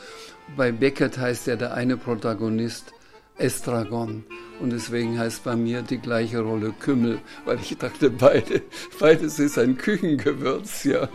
Bei 0.57 0.71
Beckett 0.71 1.17
heißt 1.17 1.47
ja 1.47 1.57
der 1.57 1.73
eine 1.73 1.97
Protagonist 1.97 2.93
Estragon 3.39 4.25
und 4.61 4.71
deswegen 4.71 5.19
heißt 5.19 5.43
bei 5.43 5.57
mir 5.57 5.81
die 5.81 5.99
gleiche 5.99 6.41
Rolle 6.41 6.75
Kümmel, 6.79 7.19
weil 7.47 7.59
ich 7.61 7.77
dachte, 7.79 8.11
beide, 8.11 8.61
beides 9.01 9.39
ist 9.39 9.59
ein 9.59 9.79
Küchengewürz, 9.79 10.85
ja. 10.85 11.09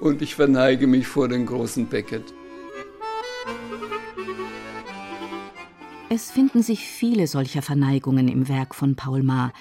Und 0.00 0.22
ich 0.22 0.36
verneige 0.36 0.86
mich 0.86 1.08
vor 1.08 1.28
den 1.28 1.44
großen 1.44 1.88
Beckett. 1.88 2.32
Es 6.08 6.30
finden 6.30 6.62
sich 6.62 6.86
viele 6.86 7.26
solcher 7.26 7.62
Verneigungen 7.62 8.28
im 8.28 8.48
Werk 8.48 8.76
von 8.76 8.94
Paul 8.94 9.24
Maar. 9.24 9.52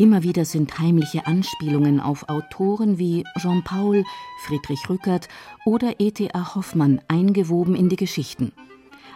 Immer 0.00 0.22
wieder 0.22 0.46
sind 0.46 0.78
heimliche 0.78 1.26
Anspielungen 1.26 2.00
auf 2.00 2.30
Autoren 2.30 2.98
wie 2.98 3.22
Jean-Paul, 3.38 4.06
Friedrich 4.46 4.88
Rückert 4.88 5.28
oder 5.66 6.00
E.T.A. 6.00 6.54
Hoffmann 6.54 7.02
eingewoben 7.06 7.74
in 7.74 7.90
die 7.90 7.96
Geschichten. 7.96 8.52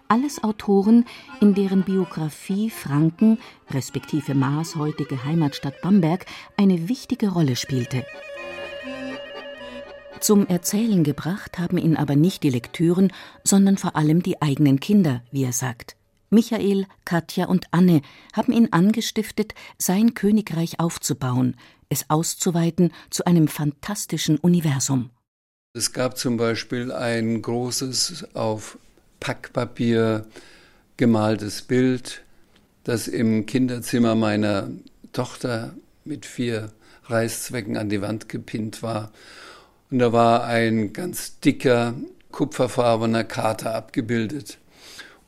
Alles 0.09 0.45
Autoren, 0.45 1.07
in 1.41 1.55
deren 1.55 1.85
Biografie 1.85 2.69
Franken, 2.69 3.39
respektive 3.71 4.35
Maas 4.35 4.77
heutige 4.77 5.25
Heimatstadt 5.25 5.81
Bamberg, 5.81 6.27
eine 6.59 6.87
wichtige 6.87 7.31
Rolle 7.31 7.57
spielte. 7.57 8.05
Zum 10.21 10.47
Erzählen 10.49 11.03
gebracht 11.03 11.59
haben 11.59 11.79
ihn 11.79 11.97
aber 11.97 12.15
nicht 12.15 12.43
die 12.43 12.51
Lektüren, 12.51 13.11
sondern 13.43 13.79
vor 13.79 13.97
allem 13.97 14.23
die 14.23 14.43
eigenen 14.43 14.81
Kinder, 14.81 15.23
wie 15.31 15.45
er 15.45 15.55
sagt. 15.55 15.97
Michael, 16.35 16.87
Katja 17.05 17.47
und 17.47 17.67
Anne 17.71 18.03
haben 18.33 18.53
ihn 18.53 18.69
angestiftet, 18.73 19.55
sein 19.79 20.15
Königreich 20.15 20.81
aufzubauen, 20.81 21.57
es 21.89 22.11
auszuweiten 22.11 22.93
zu 23.11 23.25
einem 23.25 23.49
fantastischen 23.49 24.39
Universum. 24.39 25.11
Es 25.73 25.93
gab 25.93 26.19
zum 26.19 26.37
Beispiel 26.37 26.93
ein 26.93 27.41
großes 27.41 28.35
auf 28.35 28.79
Packpapier 29.21 30.27
gemaltes 30.97 31.63
Bild, 31.63 32.23
das 32.85 33.09
im 33.09 33.47
Kinderzimmer 33.47 34.15
meiner 34.15 34.71
Tochter 35.13 35.75
mit 36.05 36.27
vier 36.27 36.73
Reißzwecken 37.05 37.77
an 37.77 37.89
die 37.89 38.03
Wand 38.03 38.29
gepinnt 38.29 38.83
war. 38.83 39.11
Und 39.91 40.01
da 40.01 40.13
war 40.13 40.45
ein 40.45 40.93
ganz 40.93 41.41
dicker, 41.41 41.95
kupferfarbener 42.31 43.25
Kater 43.25 43.75
abgebildet. 43.75 44.59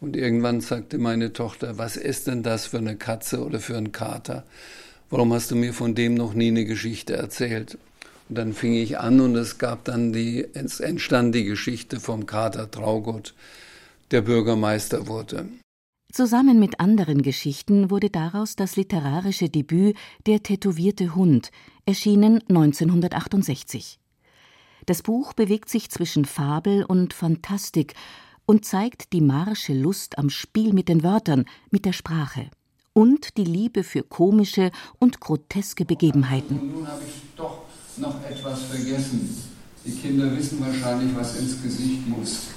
Und 0.01 0.17
irgendwann 0.17 0.61
sagte 0.61 0.99
meine 0.99 1.33
Tochter, 1.33 1.79
was 1.79 1.97
ist 1.97 2.27
denn 2.27 2.43
das 2.43 2.67
für 2.67 2.79
eine 2.79 2.97
Katze 2.97 3.45
oder 3.45 3.61
für 3.61 3.77
ein 3.77 3.93
Kater? 3.93 4.45
Warum 5.09 5.33
hast 5.33 5.51
du 5.51 5.57
mir 5.57 5.73
von 5.73 5.95
dem 5.95 6.15
noch 6.15 6.35
nie 6.35 6.49
eine 6.49 6.65
Geschichte 6.65 7.17
erzählt? 7.17 7.79
Und 8.29 8.39
dann 8.39 8.53
fing 8.53 8.75
ich 8.75 8.99
an 8.99 9.21
und 9.21 9.37
es 9.37 9.59
gab 9.59 9.85
dann 9.85 10.13
die, 10.13 10.47
es 10.55 10.81
entstand 10.81 11.35
die 11.35 11.45
Geschichte 11.45 12.01
vom 12.01 12.27
Kater 12.27 12.71
Traugott, 12.71 13.35
der 14.11 14.23
Bürgermeister 14.23 15.07
wurde. 15.07 15.47
Zusammen 16.13 16.59
mit 16.59 16.81
anderen 16.81 17.23
Geschichten 17.23 17.91
wurde 17.91 18.11
daraus 18.11 18.57
das 18.57 18.77
literarische 18.77 19.49
Debüt 19.49 19.97
Der 20.27 20.43
tätowierte 20.43 21.15
Hund, 21.15 21.51
erschienen 21.85 22.43
1968. 22.49 23.99
Das 24.87 25.03
Buch 25.03 25.33
bewegt 25.33 25.69
sich 25.69 25.91
zwischen 25.91 26.25
Fabel 26.25 26.85
und 26.85 27.13
Fantastik 27.13 27.95
und 28.47 28.65
zeigt 28.65 29.13
die 29.13 29.21
marsche 29.21 29.75
Lust 29.75 30.19
am 30.19 30.31
Spiel 30.31 30.73
mit 30.73 30.89
den 30.89 31.03
Wörtern, 31.03 31.45
mit 31.71 31.85
der 31.85 31.93
Sprache 31.93 32.49
und 32.93 33.37
die 33.37 33.45
Liebe 33.45 33.85
für 33.85 34.03
komische 34.03 34.71
und 34.99 35.21
groteske 35.21 35.85
Begebenheiten. 35.85 36.59
Und 36.59 36.73
nun 36.73 36.89
habe 36.89 37.03
ich 37.07 37.23
doch 37.37 37.65
noch 37.99 38.25
etwas 38.25 38.63
vergessen. 38.63 39.43
Die 39.85 39.93
Kinder 39.93 40.35
wissen 40.37 40.61
wahrscheinlich, 40.61 41.15
was 41.15 41.37
ins 41.37 41.63
Gesicht 41.63 42.09
muss. 42.09 42.49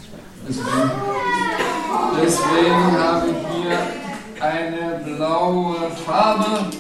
Deswegen, 0.48 0.92
deswegen 2.22 2.92
habe 2.98 3.30
ich 3.30 3.64
hier 3.64 4.42
eine 4.42 5.04
blaue 5.04 5.92
Farbe. 6.06 6.72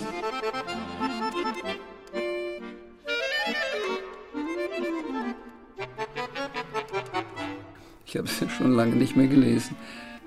Ich 8.06 8.18
habe 8.18 8.28
schon 8.60 8.74
lange 8.74 8.96
nicht 8.96 9.16
mehr 9.16 9.28
gelesen. 9.28 9.75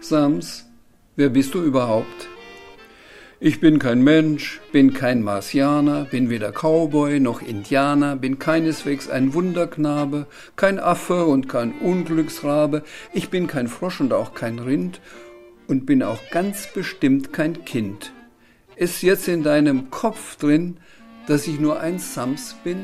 Sams, 0.01 0.65
wer 1.17 1.29
bist 1.29 1.55
du 1.55 1.63
überhaupt? 1.63 2.29
Ich 3.41 3.61
bin 3.61 3.79
kein 3.79 4.03
Mensch, 4.03 4.61
bin 4.71 4.95
kein 4.95 5.23
Marsianer, 5.23 6.05
bin 6.05 6.31
weder 6.31 6.53
Cowboy 6.53 7.21
noch 7.21 7.43
Indianer, 7.43 8.17
bin 8.17 8.39
keineswegs 8.39 9.11
ein 9.11 9.35
Wunderknabe, 9.35 10.27
kein 10.57 10.79
Affe 10.79 11.27
und 11.27 11.49
kein 11.49 11.73
Unglücksrabe, 11.73 12.85
ich 13.13 13.31
bin 13.31 13.49
kein 13.49 13.69
Frosch 13.69 14.01
und 14.01 14.13
auch 14.13 14.33
kein 14.35 14.59
Rind 14.61 15.01
und 15.67 15.87
bin 15.87 16.03
auch 16.03 16.21
ganz 16.31 16.69
bestimmt 16.73 17.33
kein 17.33 17.65
Kind. 17.65 18.13
Ist 18.77 19.03
jetzt 19.03 19.29
in 19.29 19.43
deinem 19.43 19.91
Kopf 19.91 20.37
drin, 20.37 20.79
dass 21.27 21.47
ich 21.47 21.61
nur 21.61 21.81
ein 21.81 21.99
Sams 21.99 22.55
bin? 22.65 22.79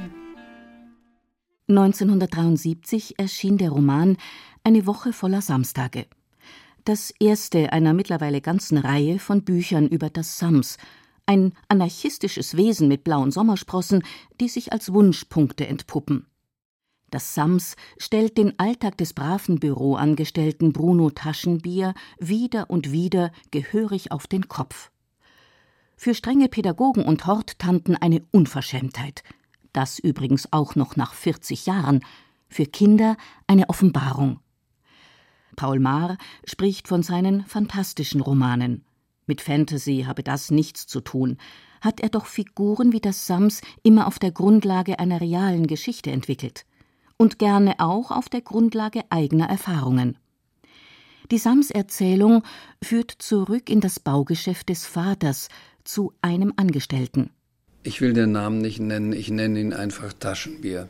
1973 1.68 3.18
erschien 3.18 3.58
der 3.58 3.70
Roman 3.70 4.16
Eine 4.68 4.84
Woche 4.84 5.14
voller 5.14 5.40
Samstage 5.40 6.04
das 6.84 7.10
erste 7.18 7.72
einer 7.72 7.94
mittlerweile 7.94 8.42
ganzen 8.42 8.76
Reihe 8.76 9.18
von 9.18 9.42
Büchern 9.42 9.88
über 9.88 10.10
das 10.10 10.36
Sams, 10.36 10.76
ein 11.24 11.54
anarchistisches 11.68 12.54
Wesen 12.54 12.86
mit 12.86 13.02
blauen 13.02 13.30
Sommersprossen, 13.30 14.02
die 14.42 14.48
sich 14.50 14.70
als 14.70 14.92
Wunschpunkte 14.92 15.66
entpuppen. 15.66 16.26
Das 17.10 17.34
Sams 17.34 17.76
stellt 17.96 18.36
den 18.36 18.58
Alltag 18.58 18.98
des 18.98 19.14
braven 19.14 19.58
Büroangestellten 19.58 20.74
Bruno 20.74 21.08
Taschenbier 21.08 21.94
wieder 22.18 22.68
und 22.68 22.92
wieder 22.92 23.32
gehörig 23.50 24.12
auf 24.12 24.26
den 24.26 24.48
Kopf. 24.48 24.90
Für 25.96 26.12
strenge 26.12 26.50
Pädagogen 26.50 27.06
und 27.06 27.26
Horttanten 27.26 27.96
eine 27.96 28.22
Unverschämtheit. 28.32 29.22
Das 29.72 29.98
übrigens 29.98 30.52
auch 30.52 30.74
noch 30.74 30.94
nach 30.94 31.14
40 31.14 31.64
Jahren. 31.64 32.04
Für 32.50 32.66
Kinder 32.66 33.16
eine 33.46 33.70
Offenbarung. 33.70 34.40
Paul 35.58 35.80
Maar 35.80 36.16
spricht 36.44 36.86
von 36.86 37.02
seinen 37.02 37.44
fantastischen 37.44 38.20
Romanen. 38.20 38.84
Mit 39.26 39.40
Fantasy 39.40 40.04
habe 40.06 40.22
das 40.22 40.52
nichts 40.52 40.86
zu 40.86 41.00
tun, 41.00 41.36
hat 41.80 41.98
er 42.00 42.10
doch 42.10 42.26
Figuren 42.26 42.92
wie 42.92 43.00
das 43.00 43.26
Sams 43.26 43.60
immer 43.82 44.06
auf 44.06 44.20
der 44.20 44.30
Grundlage 44.30 45.00
einer 45.00 45.20
realen 45.20 45.66
Geschichte 45.66 46.12
entwickelt 46.12 46.64
und 47.16 47.40
gerne 47.40 47.74
auch 47.80 48.12
auf 48.12 48.28
der 48.28 48.40
Grundlage 48.40 49.02
eigener 49.10 49.50
Erfahrungen. 49.50 50.16
Die 51.32 51.38
Sams-Erzählung 51.38 52.44
führt 52.82 53.10
zurück 53.10 53.68
in 53.68 53.80
das 53.80 53.98
Baugeschäft 53.98 54.68
des 54.68 54.86
Vaters 54.86 55.48
zu 55.82 56.12
einem 56.22 56.52
Angestellten. 56.56 57.30
Ich 57.82 58.00
will 58.00 58.12
den 58.12 58.30
Namen 58.30 58.58
nicht 58.58 58.78
nennen, 58.78 59.12
ich 59.12 59.28
nenne 59.28 59.60
ihn 59.60 59.72
einfach 59.72 60.12
Taschenbier. 60.12 60.88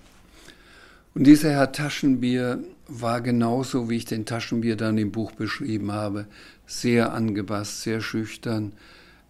Und 1.15 1.25
dieser 1.25 1.53
Herr 1.53 1.73
Taschenbier 1.73 2.63
war 2.89 3.21
genauso, 3.21 3.91
wie 3.91 3.97
ich 3.97 4.07
den 4.07 4.25
Taschenbier 4.25 4.77
dann 4.77 4.99
im 4.99 5.13
Buch 5.13 5.33
beschrieben 5.33 5.93
habe. 5.93 6.27
Sehr 6.67 7.13
angepasst, 7.13 7.83
sehr 7.83 8.01
schüchtern, 8.01 8.73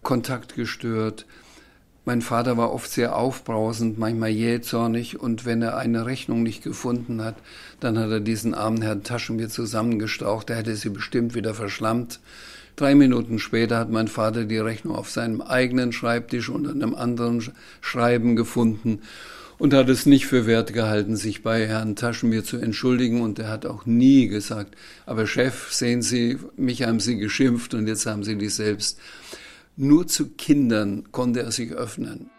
kontaktgestört. 0.01 1.25
Mein 2.05 2.21
Vater 2.21 2.57
war 2.57 2.73
oft 2.73 2.89
sehr 2.89 3.15
aufbrausend, 3.15 3.99
manchmal 3.99 4.29
jähzornig 4.29 5.19
und 5.19 5.45
wenn 5.45 5.61
er 5.61 5.77
eine 5.77 6.05
Rechnung 6.05 6.41
nicht 6.41 6.63
gefunden 6.63 7.21
hat, 7.21 7.35
dann 7.81 7.99
hat 7.99 8.09
er 8.09 8.21
diesen 8.21 8.53
armen 8.55 8.81
Herrn 8.81 9.03
Taschenbier 9.03 9.49
zusammengestaucht, 9.49 10.49
er 10.49 10.55
hätte 10.55 10.75
sie 10.75 10.89
bestimmt 10.89 11.35
wieder 11.35 11.53
verschlammt. 11.53 12.19
Drei 12.77 12.95
Minuten 12.95 13.39
später 13.39 13.77
hat 13.77 13.91
mein 13.91 14.07
Vater 14.07 14.45
die 14.45 14.57
Rechnung 14.57 14.95
auf 14.95 15.09
seinem 15.11 15.41
eigenen 15.41 15.91
Schreibtisch 15.91 16.49
unter 16.49 16.71
einem 16.71 16.95
anderen 16.95 17.43
Schreiben 17.81 18.37
gefunden 18.37 19.01
und 19.59 19.73
hat 19.73 19.89
es 19.89 20.05
nicht 20.05 20.25
für 20.25 20.47
wert 20.47 20.73
gehalten, 20.73 21.17
sich 21.17 21.43
bei 21.43 21.67
Herrn 21.67 21.97
Taschenbier 21.97 22.43
zu 22.43 22.57
entschuldigen. 22.57 23.21
Und 23.21 23.37
er 23.37 23.49
hat 23.49 23.65
auch 23.65 23.85
nie 23.85 24.27
gesagt, 24.27 24.75
aber 25.05 25.27
Chef, 25.27 25.71
sehen 25.71 26.01
Sie, 26.01 26.39
mich 26.55 26.83
haben 26.83 27.01
Sie 27.01 27.17
geschimpft 27.17 27.73
und 27.73 27.87
jetzt 27.87 28.05
haben 28.05 28.23
Sie 28.23 28.37
die 28.37 28.49
selbst. 28.49 28.99
Nur 29.75 30.07
zu 30.07 30.29
Kindern 30.29 31.11
konnte 31.11 31.41
er 31.41 31.51
sich 31.51 31.73
öffnen. 31.73 32.29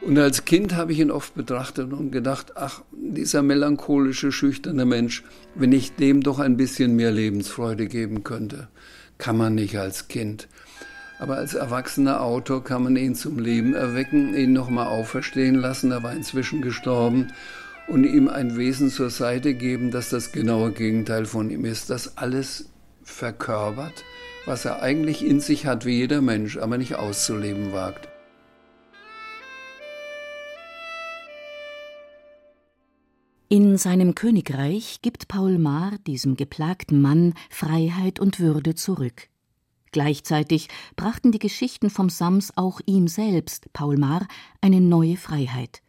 Und 0.00 0.18
als 0.18 0.44
Kind 0.44 0.74
habe 0.74 0.92
ich 0.92 0.98
ihn 0.98 1.12
oft 1.12 1.34
betrachtet 1.34 1.92
und 1.92 2.10
gedacht, 2.10 2.56
ach, 2.56 2.82
dieser 2.92 3.42
melancholische, 3.42 4.32
schüchterne 4.32 4.84
Mensch, 4.84 5.22
wenn 5.54 5.70
ich 5.70 5.94
dem 5.94 6.22
doch 6.22 6.40
ein 6.40 6.56
bisschen 6.56 6.96
mehr 6.96 7.12
Lebensfreude 7.12 7.86
geben 7.86 8.24
könnte, 8.24 8.68
kann 9.22 9.36
man 9.36 9.54
nicht 9.54 9.78
als 9.78 10.08
Kind. 10.08 10.48
Aber 11.20 11.36
als 11.36 11.54
erwachsener 11.54 12.22
Autor 12.22 12.64
kann 12.64 12.82
man 12.82 12.96
ihn 12.96 13.14
zum 13.14 13.38
Leben 13.38 13.72
erwecken, 13.72 14.34
ihn 14.34 14.52
nochmal 14.52 14.88
auferstehen 14.88 15.54
lassen, 15.54 15.92
er 15.92 16.02
war 16.02 16.12
inzwischen 16.12 16.60
gestorben, 16.60 17.32
und 17.86 18.02
ihm 18.02 18.28
ein 18.28 18.56
Wesen 18.56 18.90
zur 18.90 19.10
Seite 19.10 19.54
geben, 19.54 19.92
das 19.92 20.08
das 20.08 20.32
genaue 20.32 20.72
Gegenteil 20.72 21.24
von 21.24 21.50
ihm 21.50 21.64
ist, 21.64 21.88
das 21.88 22.18
alles 22.18 22.70
verkörpert, 23.04 24.04
was 24.44 24.64
er 24.64 24.82
eigentlich 24.82 25.24
in 25.24 25.38
sich 25.38 25.66
hat, 25.66 25.86
wie 25.86 25.98
jeder 25.98 26.20
Mensch, 26.20 26.56
aber 26.56 26.76
nicht 26.76 26.96
auszuleben 26.96 27.72
wagt. 27.72 28.11
In 33.52 33.76
seinem 33.76 34.14
Königreich 34.14 35.00
gibt 35.02 35.28
Paul 35.28 35.58
Maar 35.58 35.98
diesem 36.06 36.36
geplagten 36.36 37.02
Mann 37.02 37.34
Freiheit 37.50 38.18
und 38.18 38.40
Würde 38.40 38.74
zurück. 38.74 39.28
Gleichzeitig 39.90 40.68
brachten 40.96 41.32
die 41.32 41.38
Geschichten 41.38 41.90
vom 41.90 42.08
Sams 42.08 42.56
auch 42.56 42.80
ihm 42.86 43.08
selbst, 43.08 43.70
Paul 43.74 43.98
Maar, 43.98 44.26
eine 44.62 44.80
neue 44.80 45.18
Freiheit. 45.18 45.82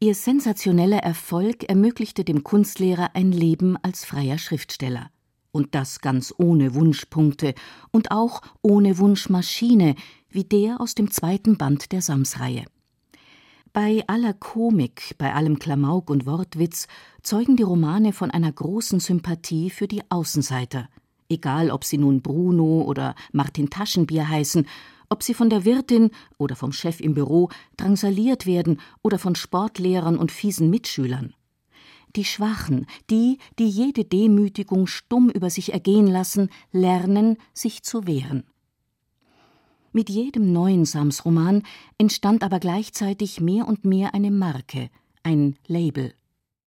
Ihr 0.00 0.16
sensationeller 0.16 1.04
Erfolg 1.04 1.62
ermöglichte 1.62 2.24
dem 2.24 2.42
Kunstlehrer 2.42 3.10
ein 3.14 3.30
Leben 3.30 3.76
als 3.76 4.04
freier 4.04 4.38
Schriftsteller. 4.38 5.08
Und 5.52 5.76
das 5.76 6.00
ganz 6.00 6.34
ohne 6.36 6.74
Wunschpunkte 6.74 7.54
und 7.92 8.10
auch 8.10 8.40
ohne 8.60 8.98
Wunschmaschine, 8.98 9.94
wie 10.30 10.42
der 10.42 10.80
aus 10.80 10.96
dem 10.96 11.12
zweiten 11.12 11.58
Band 11.58 11.92
der 11.92 12.02
Sams-Reihe. 12.02 12.64
Bei 13.74 14.04
aller 14.06 14.34
Komik, 14.34 15.16
bei 15.18 15.34
allem 15.34 15.58
Klamauk 15.58 16.08
und 16.08 16.26
Wortwitz 16.26 16.86
zeugen 17.24 17.56
die 17.56 17.64
Romane 17.64 18.12
von 18.12 18.30
einer 18.30 18.52
großen 18.52 19.00
Sympathie 19.00 19.68
für 19.68 19.88
die 19.88 20.00
Außenseiter, 20.10 20.88
egal 21.28 21.72
ob 21.72 21.82
sie 21.82 21.98
nun 21.98 22.22
Bruno 22.22 22.82
oder 22.82 23.16
Martin 23.32 23.70
Taschenbier 23.70 24.28
heißen, 24.28 24.68
ob 25.08 25.24
sie 25.24 25.34
von 25.34 25.50
der 25.50 25.64
Wirtin 25.64 26.12
oder 26.38 26.54
vom 26.54 26.70
Chef 26.70 27.00
im 27.00 27.14
Büro 27.14 27.48
drangsaliert 27.76 28.46
werden 28.46 28.80
oder 29.02 29.18
von 29.18 29.34
Sportlehrern 29.34 30.18
und 30.18 30.30
fiesen 30.30 30.70
Mitschülern. 30.70 31.34
Die 32.14 32.24
Schwachen, 32.24 32.86
die, 33.10 33.38
die 33.58 33.68
jede 33.68 34.04
Demütigung 34.04 34.86
stumm 34.86 35.30
über 35.30 35.50
sich 35.50 35.72
ergehen 35.72 36.06
lassen, 36.06 36.48
lernen, 36.70 37.38
sich 37.54 37.82
zu 37.82 38.06
wehren. 38.06 38.44
Mit 39.96 40.10
jedem 40.10 40.52
neuen 40.52 40.86
Sams-Roman 40.86 41.62
entstand 41.98 42.42
aber 42.42 42.58
gleichzeitig 42.58 43.40
mehr 43.40 43.68
und 43.68 43.84
mehr 43.84 44.12
eine 44.12 44.32
Marke, 44.32 44.90
ein 45.22 45.54
Label. 45.68 46.12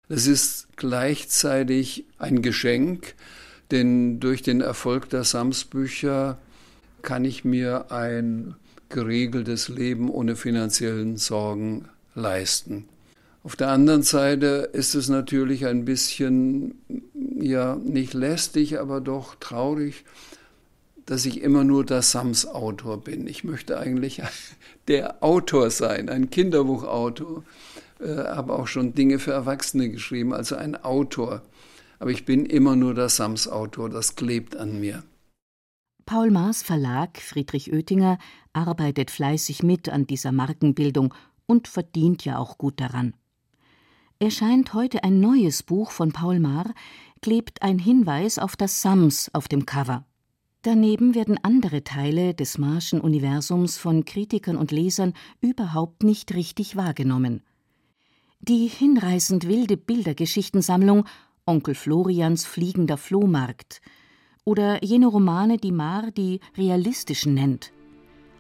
Es 0.09 0.29
ist 0.29 0.69
gleichzeitig 0.77 2.05
ein 2.19 2.43
Geschenk, 2.43 3.17
denn 3.73 4.21
durch 4.21 4.43
den 4.43 4.61
Erfolg 4.61 5.11
der 5.11 5.25
Sams-Bücher 5.25 6.39
kann 7.03 7.25
ich 7.25 7.45
mir 7.45 7.91
ein 7.91 8.55
geregeltes 8.89 9.69
Leben 9.69 10.11
ohne 10.11 10.37
finanziellen 10.37 11.17
Sorgen 11.17 11.89
leisten. 12.15 12.85
Auf 13.43 13.57
der 13.57 13.71
anderen 13.71 14.05
Seite 14.05 14.71
ist 14.73 14.95
es 14.95 15.09
natürlich 15.09 15.67
ein 15.67 15.85
bisschen, 15.85 16.77
ja, 17.41 17.75
nicht 17.75 18.15
lästig, 18.15 18.79
aber 18.79 19.01
doch 19.01 19.35
traurig, 19.35 20.05
dass 21.09 21.25
ich 21.25 21.41
immer 21.41 21.65
nur 21.65 21.87
der 21.87 22.03
Sams-Autor 22.03 22.99
bin. 22.99 23.27
Ich 23.27 23.43
möchte 23.43 23.79
eigentlich 23.79 24.23
der 24.89 25.23
Autor 25.23 25.71
sein, 25.71 26.11
ein 26.11 26.29
Kinderbuchautor, 26.29 27.45
äh, 27.99 28.15
habe 28.15 28.53
auch 28.53 28.67
schon 28.67 28.95
Dinge 28.95 29.19
für 29.19 29.33
Erwachsene 29.33 29.89
geschrieben, 29.89 30.35
also 30.35 30.57
ein 30.57 30.77
Autor. 30.77 31.43
Aber 31.99 32.11
ich 32.11 32.27
bin 32.27 32.45
immer 32.45 32.77
nur 32.77 32.95
der 32.95 33.09
Sams-Autor, 33.09 33.89
das 33.89 34.17
klebt 34.17 34.55
an 34.55 34.81
mir. 34.81 35.03
Paul 36.05 36.31
Maas 36.31 36.63
Verlag 36.63 37.19
Friedrich 37.19 37.73
Oettinger 37.73 38.19
arbeitet 38.53 39.11
fleißig 39.11 39.63
mit 39.63 39.89
an 39.89 40.07
dieser 40.07 40.33
Markenbildung 40.33 41.15
und 41.47 41.69
verdient 41.69 42.25
ja 42.25 42.39
auch 42.39 42.59
gut 42.59 42.81
daran. 42.81 43.15
Erscheint 44.19 44.75
heute 44.75 45.05
ein 45.05 45.21
neues 45.21 45.63
Buch 45.63 45.91
von 45.91 46.13
Paul 46.13 46.39
Maar, 46.39 46.75
klebt 47.23 47.63
ein 47.63 47.79
Hinweis 47.79 48.39
auf 48.39 48.57
das 48.57 48.83
Sams 48.83 49.31
auf 49.33 49.49
dem 49.49 49.65
Cover. 49.65 50.05
Daneben 50.71 51.15
werden 51.15 51.39
andere 51.43 51.83
Teile 51.83 52.35
des 52.35 52.59
Marschen 52.59 53.01
Universums 53.01 53.79
von 53.79 54.05
Kritikern 54.05 54.59
und 54.59 54.71
Lesern 54.71 55.15
überhaupt 55.41 56.03
nicht 56.03 56.35
richtig 56.35 56.77
wahrgenommen. 56.77 57.41
Die 58.41 58.67
hinreißend 58.67 59.49
wilde 59.49 59.79
Bildergeschichtensammlung 59.79 61.07
Onkel 61.47 61.75
Florians 61.75 62.45
fliegender 62.45 62.99
Flohmarkt 62.99 63.81
oder 64.45 64.85
jene 64.85 65.07
Romane, 65.07 65.57
die 65.57 65.73
Mar 65.73 66.11
die 66.11 66.41
realistischen 66.55 67.33
nennt. 67.33 67.73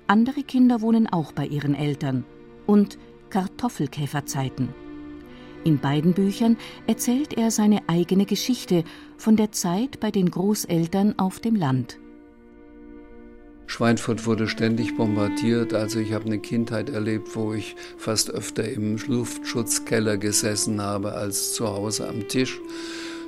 Andere 0.06 0.42
Kinder 0.42 0.82
wohnen 0.82 1.06
auch 1.06 1.32
bei 1.32 1.46
ihren 1.46 1.74
Eltern 1.74 2.26
und 2.66 2.98
Kartoffelkäferzeiten. 3.30 4.68
In 5.64 5.78
beiden 5.78 6.12
Büchern 6.12 6.58
erzählt 6.86 7.38
er 7.38 7.50
seine 7.50 7.88
eigene 7.88 8.26
Geschichte 8.26 8.84
von 9.16 9.36
der 9.36 9.50
Zeit 9.52 9.98
bei 9.98 10.10
den 10.10 10.30
Großeltern 10.30 11.18
auf 11.18 11.40
dem 11.40 11.54
Land. 11.54 11.98
Schweinfurt 13.68 14.26
wurde 14.26 14.48
ständig 14.48 14.96
bombardiert. 14.96 15.74
Also 15.74 16.00
ich 16.00 16.14
habe 16.14 16.24
eine 16.24 16.38
Kindheit 16.38 16.88
erlebt, 16.88 17.36
wo 17.36 17.52
ich 17.52 17.76
fast 17.98 18.30
öfter 18.30 18.68
im 18.68 18.96
Luftschutzkeller 18.96 20.16
gesessen 20.16 20.80
habe 20.80 21.12
als 21.12 21.52
zu 21.52 21.68
Hause 21.68 22.08
am 22.08 22.26
Tisch. 22.28 22.60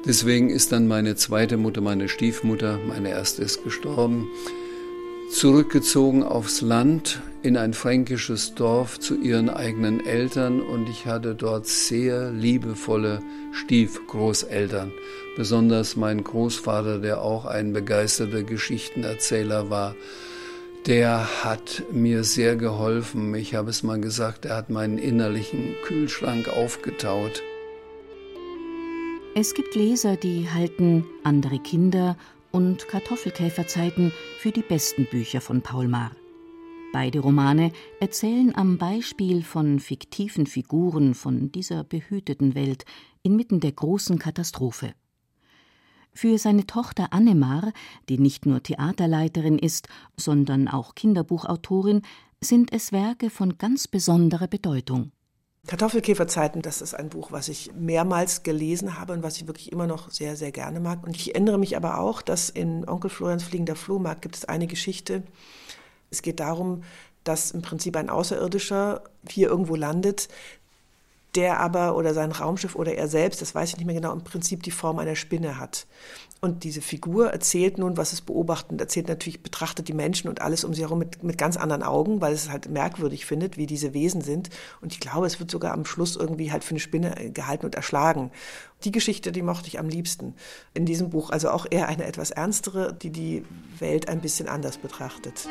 Deswegen 0.07 0.49
ist 0.49 0.73
dann 0.73 0.89
meine 0.89 1.15
zweite 1.15 1.59
Mutter, 1.59 1.83
meine 1.83 2.09
Stiefmutter, 2.09 2.81
meine 2.89 3.11
erste 3.11 3.43
ist 3.43 3.63
gestorben, 3.63 4.29
zurückgezogen 5.31 6.23
aufs 6.23 6.63
Land 6.63 7.21
in 7.43 7.59
ein 7.59 7.75
fränkisches 7.75 8.55
Dorf 8.55 8.99
zu 8.99 9.21
ihren 9.21 9.51
eigenen 9.51 10.05
Eltern 10.05 10.63
und 10.63 10.89
ich 10.89 11.05
hatte 11.05 11.35
dort 11.35 11.67
sehr 11.67 12.31
liebevolle 12.33 13.21
Stiefgroßeltern. 13.53 14.91
Besonders 15.37 15.97
mein 15.97 16.25
Großvater, 16.25 16.99
der 16.99 17.21
auch 17.21 17.45
ein 17.45 17.75
begeisterter 17.75 18.43
Geschichtenerzähler 18.43 19.69
war, 19.69 19.95
der 20.87 21.45
hat 21.45 21.85
mir 21.93 22.25
sehr 22.25 22.57
geholfen. 22.57 23.35
Ich 23.35 23.55
habe 23.55 23.71
es 23.71 23.83
mal 23.83 24.01
gesagt, 24.01 24.45
er 24.45 24.57
hat 24.57 24.71
meinen 24.71 24.99
innerlichen 24.99 25.75
Kühlschrank 25.85 26.49
aufgetaut. 26.49 27.43
Es 29.35 29.55
gibt 29.55 29.75
Leser, 29.75 30.17
die 30.17 30.49
halten 30.51 31.05
andere 31.23 31.59
Kinder 31.61 32.17
und 32.51 32.89
Kartoffelkäferzeiten 32.89 34.13
für 34.39 34.51
die 34.51 34.63
besten 34.63 35.07
Bücher 35.07 35.41
von 35.41 35.63
Paul 35.63 35.87
Maar. 35.87 36.11
Beide 36.93 37.21
Romane 37.21 37.71
erzählen 38.01 38.53
am 38.57 38.77
Beispiel 38.77 39.45
von 39.45 39.79
fiktiven 39.79 40.47
Figuren 40.47 41.15
von 41.15 41.53
dieser 41.53 41.85
behüteten 41.85 42.57
Welt 42.57 42.85
inmitten 43.23 43.61
der 43.61 43.71
großen 43.71 44.19
Katastrophe. 44.19 44.95
Für 46.13 46.39
seine 46.39 46.67
Tochter 46.67 47.13
Annemar, 47.13 47.73
die 48.09 48.19
nicht 48.19 48.47
nur 48.47 48.63
Theaterleiterin 48.63 49.59
ist, 49.59 49.89
sondern 50.17 50.69
auch 50.69 50.95
Kinderbuchautorin, 50.95 52.03
sind 52.41 52.73
es 52.73 52.93
Werke 52.93 53.31
von 53.31 53.59
ganz 53.59 53.87
besonderer 53.87 54.49
Bedeutung. 54.49 55.13
Kartoffelkäferzeiten, 55.67 56.63
das 56.63 56.81
ist 56.81 56.95
ein 56.95 57.11
Buch, 57.11 57.33
was 57.33 57.49
ich 57.49 57.71
mehrmals 57.79 58.43
gelesen 58.43 58.99
habe 58.99 59.13
und 59.13 59.23
was 59.23 59.37
ich 59.37 59.47
wirklich 59.47 59.71
immer 59.73 59.87
noch 59.87 60.11
sehr, 60.11 60.37
sehr 60.37 60.53
gerne 60.53 60.81
mag. 60.81 61.05
Und 61.05 61.17
ich 61.17 61.35
erinnere 61.35 61.59
mich 61.59 61.77
aber 61.77 61.99
auch, 61.99 62.23
dass 62.23 62.49
in 62.49 62.89
Onkel 62.89 63.11
Florians 63.11 63.45
fliegender 63.45 63.77
Flohmarkt 63.77 64.23
gibt 64.23 64.37
es 64.37 64.47
eine 64.47 64.67
Geschichte. 64.67 65.23
Es 66.11 66.23
geht 66.23 66.41
darum, 66.41 66.83
dass 67.25 67.51
im 67.51 67.61
Prinzip 67.61 67.97
ein 67.97 68.09
Außerirdischer 68.09 69.05
hier 69.29 69.49
irgendwo 69.49 69.77
landet, 69.77 70.29
der 71.35 71.61
aber 71.61 71.97
oder 71.97 72.15
sein 72.15 72.33
Raumschiff 72.33 72.75
oder 72.75 72.95
er 72.95 73.09
selbst, 73.09 73.41
das 73.41 73.55
weiß 73.55 73.71
ich 73.71 73.77
nicht 73.77 73.87
mehr 73.87 73.95
genau, 73.95 74.13
im 74.13 74.25
Prinzip 74.25 74.63
die 74.63 74.71
Form 74.71 74.99
einer 74.99 75.17
Spinne 75.17 75.59
hat. 75.59 75.87
Und 76.41 76.65
diese 76.65 76.81
Figur 76.81 77.31
erzählt 77.31 77.77
nun, 77.77 77.99
was 77.99 78.15
es 78.15 78.23
beobachtet, 78.23 78.81
erzählt 78.81 79.09
natürlich, 79.09 79.43
betrachtet 79.43 79.89
die 79.89 79.93
Menschen 79.93 80.29
und 80.29 80.41
alles 80.41 80.65
um 80.65 80.73
sie 80.73 80.81
herum 80.81 80.99
mit, 80.99 81.23
mit 81.23 81.37
ganz 81.37 81.59
anderen 81.59 81.83
Augen, 81.83 82.23
weil 82.23 82.33
es 82.33 82.51
halt 82.51 82.71
merkwürdig 82.71 83.27
findet, 83.27 83.59
wie 83.59 83.67
diese 83.67 83.93
Wesen 83.93 84.23
sind. 84.23 84.49
Und 84.81 84.93
ich 84.93 85.01
glaube, 85.01 85.27
es 85.27 85.39
wird 85.39 85.51
sogar 85.51 85.75
am 85.75 85.85
Schluss 85.85 86.17
irgendwie 86.17 86.51
halt 86.51 86.65
für 86.65 86.71
eine 86.71 86.81
Spinne 86.81 87.31
gehalten 87.33 87.67
und 87.67 87.75
erschlagen. 87.75 88.31
Die 88.85 88.93
Geschichte, 88.93 89.33
die 89.33 89.43
mochte 89.43 89.69
ich 89.69 89.79
am 89.79 89.89
liebsten 89.89 90.35
in 90.73 90.87
diesem 90.87 91.11
Buch. 91.11 91.29
Also 91.29 91.51
auch 91.51 91.67
eher 91.71 91.89
eine 91.89 92.05
etwas 92.05 92.31
ernstere, 92.31 92.95
die 92.95 93.11
die 93.11 93.45
Welt 93.79 94.09
ein 94.09 94.21
bisschen 94.21 94.49
anders 94.49 94.79
betrachtet. 94.79 95.47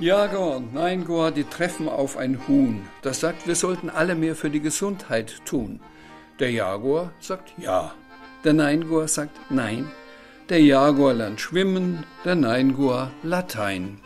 Jager 0.00 0.56
und 0.56 0.74
Neingor, 0.74 1.32
die 1.32 1.42
treffen 1.42 1.88
auf 1.88 2.16
ein 2.16 2.46
Huhn. 2.46 2.82
Das 3.02 3.18
sagt, 3.18 3.48
wir 3.48 3.56
sollten 3.56 3.90
alle 3.90 4.14
mehr 4.14 4.36
für 4.36 4.48
die 4.48 4.60
Gesundheit 4.60 5.44
tun. 5.44 5.80
Der 6.38 6.52
Jaguar 6.52 7.10
sagt 7.18 7.52
ja. 7.58 7.92
Der 8.44 8.52
Neingor 8.52 9.08
sagt 9.08 9.36
nein. 9.50 9.90
Der 10.48 10.62
Jaguar 10.62 11.14
lernt 11.14 11.40
schwimmen, 11.40 12.04
der 12.24 12.36
Neingor 12.36 13.10
Latein. 13.24 13.98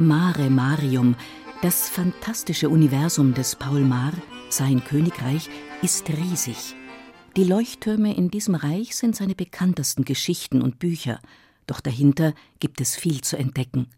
Mare 0.00 0.50
Marium, 0.50 1.14
das 1.62 1.88
fantastische 1.88 2.68
Universum 2.68 3.34
des 3.34 3.54
Paul 3.54 3.82
Maar, 3.82 4.14
sein 4.48 4.82
Königreich, 4.82 5.48
ist 5.80 6.08
riesig. 6.08 6.74
Die 7.36 7.42
Leuchttürme 7.42 8.14
in 8.14 8.30
diesem 8.30 8.54
Reich 8.54 8.94
sind 8.94 9.16
seine 9.16 9.34
bekanntesten 9.34 10.04
Geschichten 10.04 10.62
und 10.62 10.78
Bücher, 10.78 11.18
doch 11.66 11.80
dahinter 11.80 12.32
gibt 12.60 12.80
es 12.80 12.94
viel 12.94 13.22
zu 13.22 13.36
entdecken. 13.36 13.88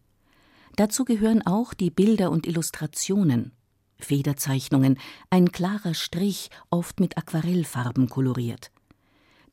Dazu 0.76 1.04
gehören 1.04 1.46
auch 1.46 1.74
die 1.74 1.90
Bilder 1.90 2.30
und 2.30 2.46
Illustrationen, 2.46 3.52
Federzeichnungen, 3.98 4.98
ein 5.28 5.52
klarer 5.52 5.92
Strich, 5.92 6.48
oft 6.70 6.98
mit 6.98 7.18
Aquarellfarben 7.18 8.08
koloriert. 8.08 8.70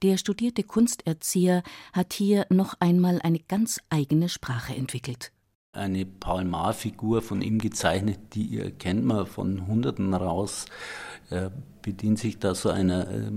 Der 0.02 0.15
studierte 0.15 0.63
Kunsterzieher 0.63 1.62
hat 1.91 2.13
hier 2.13 2.46
noch 2.50 2.76
einmal 2.80 3.22
eine 3.22 3.39
ganz 3.39 3.82
eigene 3.89 4.30
Sprache 4.30 4.74
entwickelt. 4.74 5.33
Eine 5.74 6.06
Paul-Maar-Figur 6.06 7.24
von 7.24 7.42
ihm 7.42 7.58
gezeichnet, 7.58 8.20
die 8.36 8.60
kennt 8.78 9.04
man 9.06 9.26
von 9.26 9.66
Hunderten 9.66 10.14
raus. 10.14 10.68
Er 11.32 11.52
bedient 11.82 12.20
sich 12.20 12.38
da 12.38 12.54
so 12.54 12.70
einer 12.70 13.10
äh, 13.10 13.32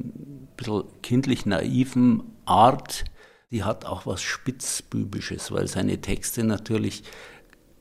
bisschen 0.56 0.84
kindlich 1.02 1.46
naiven 1.46 2.24
Art. 2.44 3.04
Die 3.50 3.64
hat 3.64 3.86
auch 3.86 4.04
was 4.04 4.20
Spitzbübisches, 4.20 5.50
weil 5.50 5.66
seine 5.66 6.00
Texte 6.02 6.44
natürlich 6.44 7.04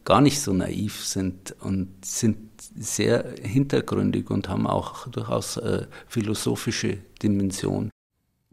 gar 0.05 0.21
nicht 0.21 0.39
so 0.39 0.53
naiv 0.53 1.03
sind 1.03 1.53
und 1.59 2.05
sind 2.05 2.37
sehr 2.77 3.35
hintergründig 3.41 4.29
und 4.29 4.47
haben 4.47 4.67
auch 4.67 5.07
durchaus 5.07 5.57
äh, 5.57 5.87
philosophische 6.07 6.99
Dimension. 7.21 7.89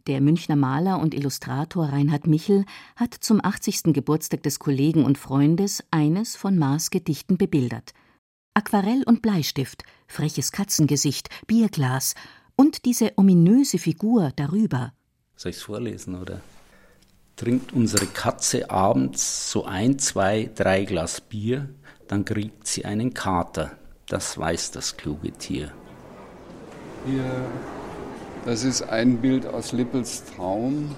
Der 0.08 0.20
Münchner 0.20 0.56
Maler 0.56 0.98
und 0.98 1.14
Illustrator 1.14 1.86
Reinhard 1.86 2.26
Michel 2.26 2.64
hat 2.96 3.14
zum 3.14 3.44
80. 3.44 3.92
Geburtstag 3.92 4.42
des 4.42 4.58
Kollegen 4.58 5.04
und 5.04 5.16
Freundes 5.16 5.84
eines 5.92 6.34
von 6.34 6.58
Maas 6.58 6.90
Gedichten 6.90 7.38
bebildert. 7.38 7.92
Aquarell 8.54 9.04
und 9.04 9.22
Bleistift, 9.22 9.84
freches 10.08 10.50
Katzengesicht, 10.50 11.28
Bierglas 11.46 12.14
und 12.56 12.84
diese 12.84 13.12
ominöse 13.16 13.78
Figur 13.78 14.32
darüber. 14.34 14.92
Soll 15.36 15.50
ich 15.50 15.56
es 15.56 15.62
vorlesen, 15.62 16.16
oder? 16.16 16.40
Trinkt 17.36 17.72
unsere 17.72 18.06
Katze 18.06 18.70
abends 18.70 19.52
so 19.52 19.64
ein, 19.64 20.00
zwei, 20.00 20.50
drei 20.54 20.84
Glas 20.84 21.20
Bier, 21.20 21.68
dann 22.08 22.24
kriegt 22.24 22.66
sie 22.66 22.84
einen 22.84 23.14
Kater. 23.14 23.78
Das 24.06 24.36
weiß 24.36 24.72
das 24.72 24.96
kluge 24.96 25.30
Tier. 25.32 25.72
Hier, 27.06 27.50
das 28.44 28.64
ist 28.64 28.82
ein 28.82 29.18
Bild 29.18 29.46
aus 29.46 29.72
Lippels 29.72 30.24
Traum 30.24 30.90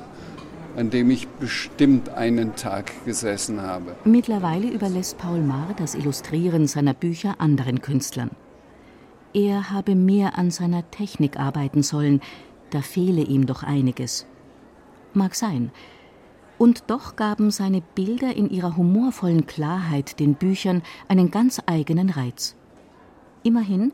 an 0.76 0.90
dem 0.90 1.10
ich 1.10 1.28
bestimmt 1.28 2.10
einen 2.10 2.56
Tag 2.56 3.04
gesessen 3.04 3.62
habe. 3.62 3.94
Mittlerweile 4.04 4.68
überlässt 4.68 5.18
Paul 5.18 5.40
Maar 5.40 5.74
das 5.76 5.94
Illustrieren 5.94 6.66
seiner 6.66 6.94
Bücher 6.94 7.36
anderen 7.38 7.80
Künstlern. 7.80 8.30
Er 9.32 9.70
habe 9.70 9.94
mehr 9.94 10.38
an 10.38 10.50
seiner 10.50 10.88
Technik 10.90 11.38
arbeiten 11.38 11.82
sollen, 11.82 12.20
da 12.70 12.80
fehle 12.80 13.22
ihm 13.22 13.46
doch 13.46 13.62
einiges. 13.62 14.26
Mag 15.12 15.34
sein. 15.34 15.70
Und 16.56 16.84
doch 16.86 17.16
gaben 17.16 17.50
seine 17.50 17.82
Bilder 17.94 18.34
in 18.34 18.48
ihrer 18.48 18.76
humorvollen 18.76 19.46
Klarheit 19.46 20.20
den 20.20 20.34
Büchern 20.34 20.82
einen 21.08 21.30
ganz 21.30 21.60
eigenen 21.66 22.10
Reiz. 22.10 22.54
Immerhin, 23.42 23.92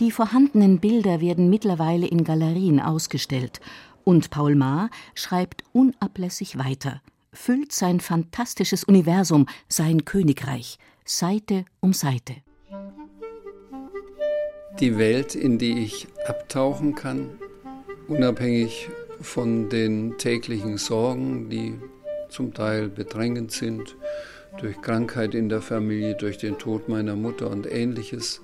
die 0.00 0.10
vorhandenen 0.10 0.78
Bilder 0.78 1.20
werden 1.20 1.50
mittlerweile 1.50 2.06
in 2.06 2.24
Galerien 2.24 2.80
ausgestellt 2.80 3.60
und 4.04 4.30
Paul 4.30 4.54
Maar 4.54 4.90
schreibt 5.14 5.64
unablässig 5.72 6.56
weiter, 6.56 7.02
füllt 7.32 7.72
sein 7.72 8.00
fantastisches 8.00 8.84
Universum, 8.84 9.46
sein 9.68 10.04
Königreich, 10.04 10.78
Seite 11.04 11.64
um 11.80 11.92
Seite. 11.92 12.36
Die 14.80 14.96
Welt, 14.96 15.34
in 15.34 15.58
die 15.58 15.80
ich 15.80 16.06
abtauchen 16.26 16.94
kann, 16.94 17.30
unabhängig 18.06 18.88
von 19.20 19.68
den 19.68 20.16
täglichen 20.18 20.78
Sorgen, 20.78 21.50
die 21.50 21.74
zum 22.28 22.54
Teil 22.54 22.88
bedrängend 22.88 23.50
sind, 23.50 23.96
durch 24.60 24.80
Krankheit 24.80 25.34
in 25.34 25.48
der 25.48 25.60
Familie, 25.60 26.14
durch 26.14 26.38
den 26.38 26.58
Tod 26.58 26.88
meiner 26.88 27.16
Mutter 27.16 27.50
und 27.50 27.70
ähnliches. 27.70 28.40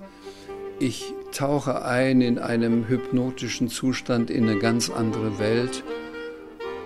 Ich 0.79 1.13
tauche 1.31 1.85
ein 1.85 2.19
in 2.19 2.37
einem 2.37 2.89
hypnotischen 2.89 3.69
Zustand 3.69 4.29
in 4.29 4.49
eine 4.49 4.59
ganz 4.59 4.89
andere 4.89 5.39
Welt 5.39 5.83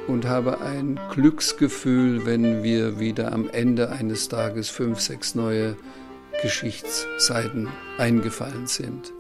und 0.08 0.28
habe 0.28 0.62
ein 0.62 1.00
Glücksgefühl, 1.12 2.26
wenn 2.26 2.62
wir 2.62 3.00
wieder 3.00 3.34
am 3.34 3.50
Ende 3.50 3.90
eines 3.90 4.30
Tages 4.30 4.70
fünf, 4.70 5.00
sechs 5.00 5.34
neue 5.34 5.76
Geschichtsseiten 6.44 7.68
eingefallen 7.98 8.68
sind. 8.68 9.12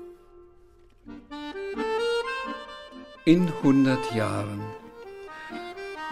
In 3.25 3.47
100 3.63 4.13
Jahren. 4.13 4.61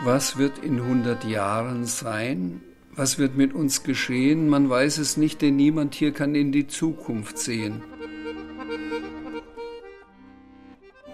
Was 0.03 0.37
wird 0.37 0.59
in 0.59 0.79
100 0.79 1.25
Jahren 1.25 1.85
sein? 1.85 2.61
Was 2.95 3.19
wird 3.19 3.37
mit 3.37 3.53
uns 3.53 3.83
geschehen? 3.83 4.49
Man 4.49 4.67
weiß 4.67 4.97
es 4.97 5.15
nicht, 5.15 5.43
denn 5.43 5.55
niemand 5.55 5.93
hier 5.93 6.11
kann 6.11 6.33
in 6.33 6.51
die 6.51 6.67
Zukunft 6.67 7.37
sehen. 7.37 7.83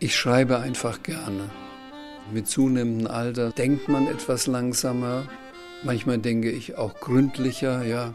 Ich 0.04 0.18
schreibe 0.18 0.60
einfach 0.60 1.02
gerne. 1.02 1.50
Mit 2.34 2.50
zunehmendem 2.50 3.08
Alter 3.08 3.52
denkt 3.52 3.88
man 3.88 4.06
etwas 4.06 4.48
langsamer. 4.48 5.30
Manchmal 5.82 6.18
denke 6.18 6.52
ich 6.52 6.76
auch 6.76 7.00
gründlicher, 7.00 7.86
ja. 7.86 8.14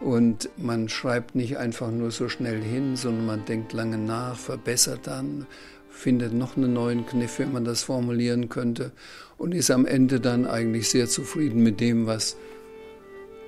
Und 0.00 0.48
man 0.56 0.88
schreibt 0.88 1.34
nicht 1.34 1.58
einfach 1.58 1.90
nur 1.90 2.12
so 2.12 2.30
schnell 2.30 2.62
hin, 2.62 2.96
sondern 2.96 3.26
man 3.26 3.44
denkt 3.44 3.74
lange 3.74 3.98
nach, 3.98 4.38
verbessert 4.38 5.00
dann, 5.02 5.46
findet 5.90 6.32
noch 6.32 6.56
einen 6.56 6.72
neuen 6.72 7.04
Kniff, 7.04 7.38
wie 7.40 7.44
man 7.44 7.66
das 7.66 7.82
formulieren 7.82 8.48
könnte 8.48 8.90
und 9.36 9.54
ist 9.54 9.70
am 9.70 9.84
Ende 9.84 10.20
dann 10.20 10.46
eigentlich 10.46 10.88
sehr 10.88 11.08
zufrieden 11.08 11.62
mit 11.62 11.78
dem, 11.78 12.06
was 12.06 12.38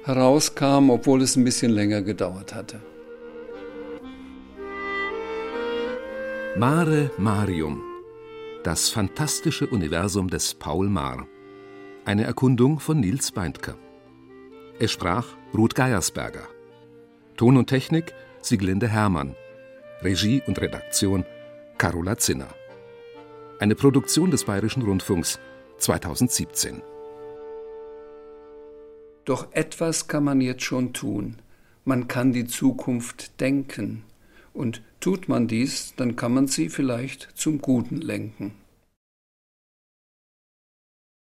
herauskam, 0.05 0.90
obwohl 0.90 1.23
es 1.23 1.35
ein 1.35 1.45
bisschen 1.45 1.73
länger 1.73 2.03
gedauert 2.03 2.55
hatte. 2.55 2.79
Mare 6.57 7.13
Marium. 7.17 7.81
Das 8.65 8.89
fantastische 8.89 9.69
Universum 9.69 10.29
des 10.29 10.55
Paul 10.55 10.89
Maar. 10.89 11.29
Eine 12.05 12.25
Erkundung 12.25 12.81
von 12.81 12.99
Nils 12.99 13.31
Beindker. 13.31 13.77
Es 14.81 14.91
sprach 14.91 15.29
Ruth 15.57 15.77
Geiersberger. 15.77 16.49
Ton 17.37 17.57
und 17.57 17.69
Technik 17.69 18.13
Sieglinde 18.43 18.89
Hermann. 18.89 19.37
Regie 20.03 20.43
und 20.45 20.61
Redaktion 20.61 21.25
Carola 21.79 22.19
Zinner. 22.19 22.49
Eine 23.61 23.77
Produktion 23.77 24.33
des 24.33 24.45
Bayerischen 24.45 24.83
Rundfunks 24.83 25.39
2017. 25.79 26.83
Doch 29.25 29.47
etwas 29.53 30.09
kann 30.09 30.25
man 30.25 30.41
jetzt 30.41 30.65
schon 30.65 30.93
tun. 30.93 31.37
Man 31.85 32.09
kann 32.09 32.33
die 32.33 32.47
Zukunft 32.47 33.41
denken. 33.41 34.03
Und 34.53 34.83
tut 35.01 35.29
man 35.29 35.49
dies, 35.49 35.95
dann 35.97 36.17
kann 36.17 36.35
man 36.35 36.47
sie 36.47 36.69
vielleicht 36.69 37.29
zum 37.35 37.61
Guten 37.61 38.01
lenken. 38.01 38.53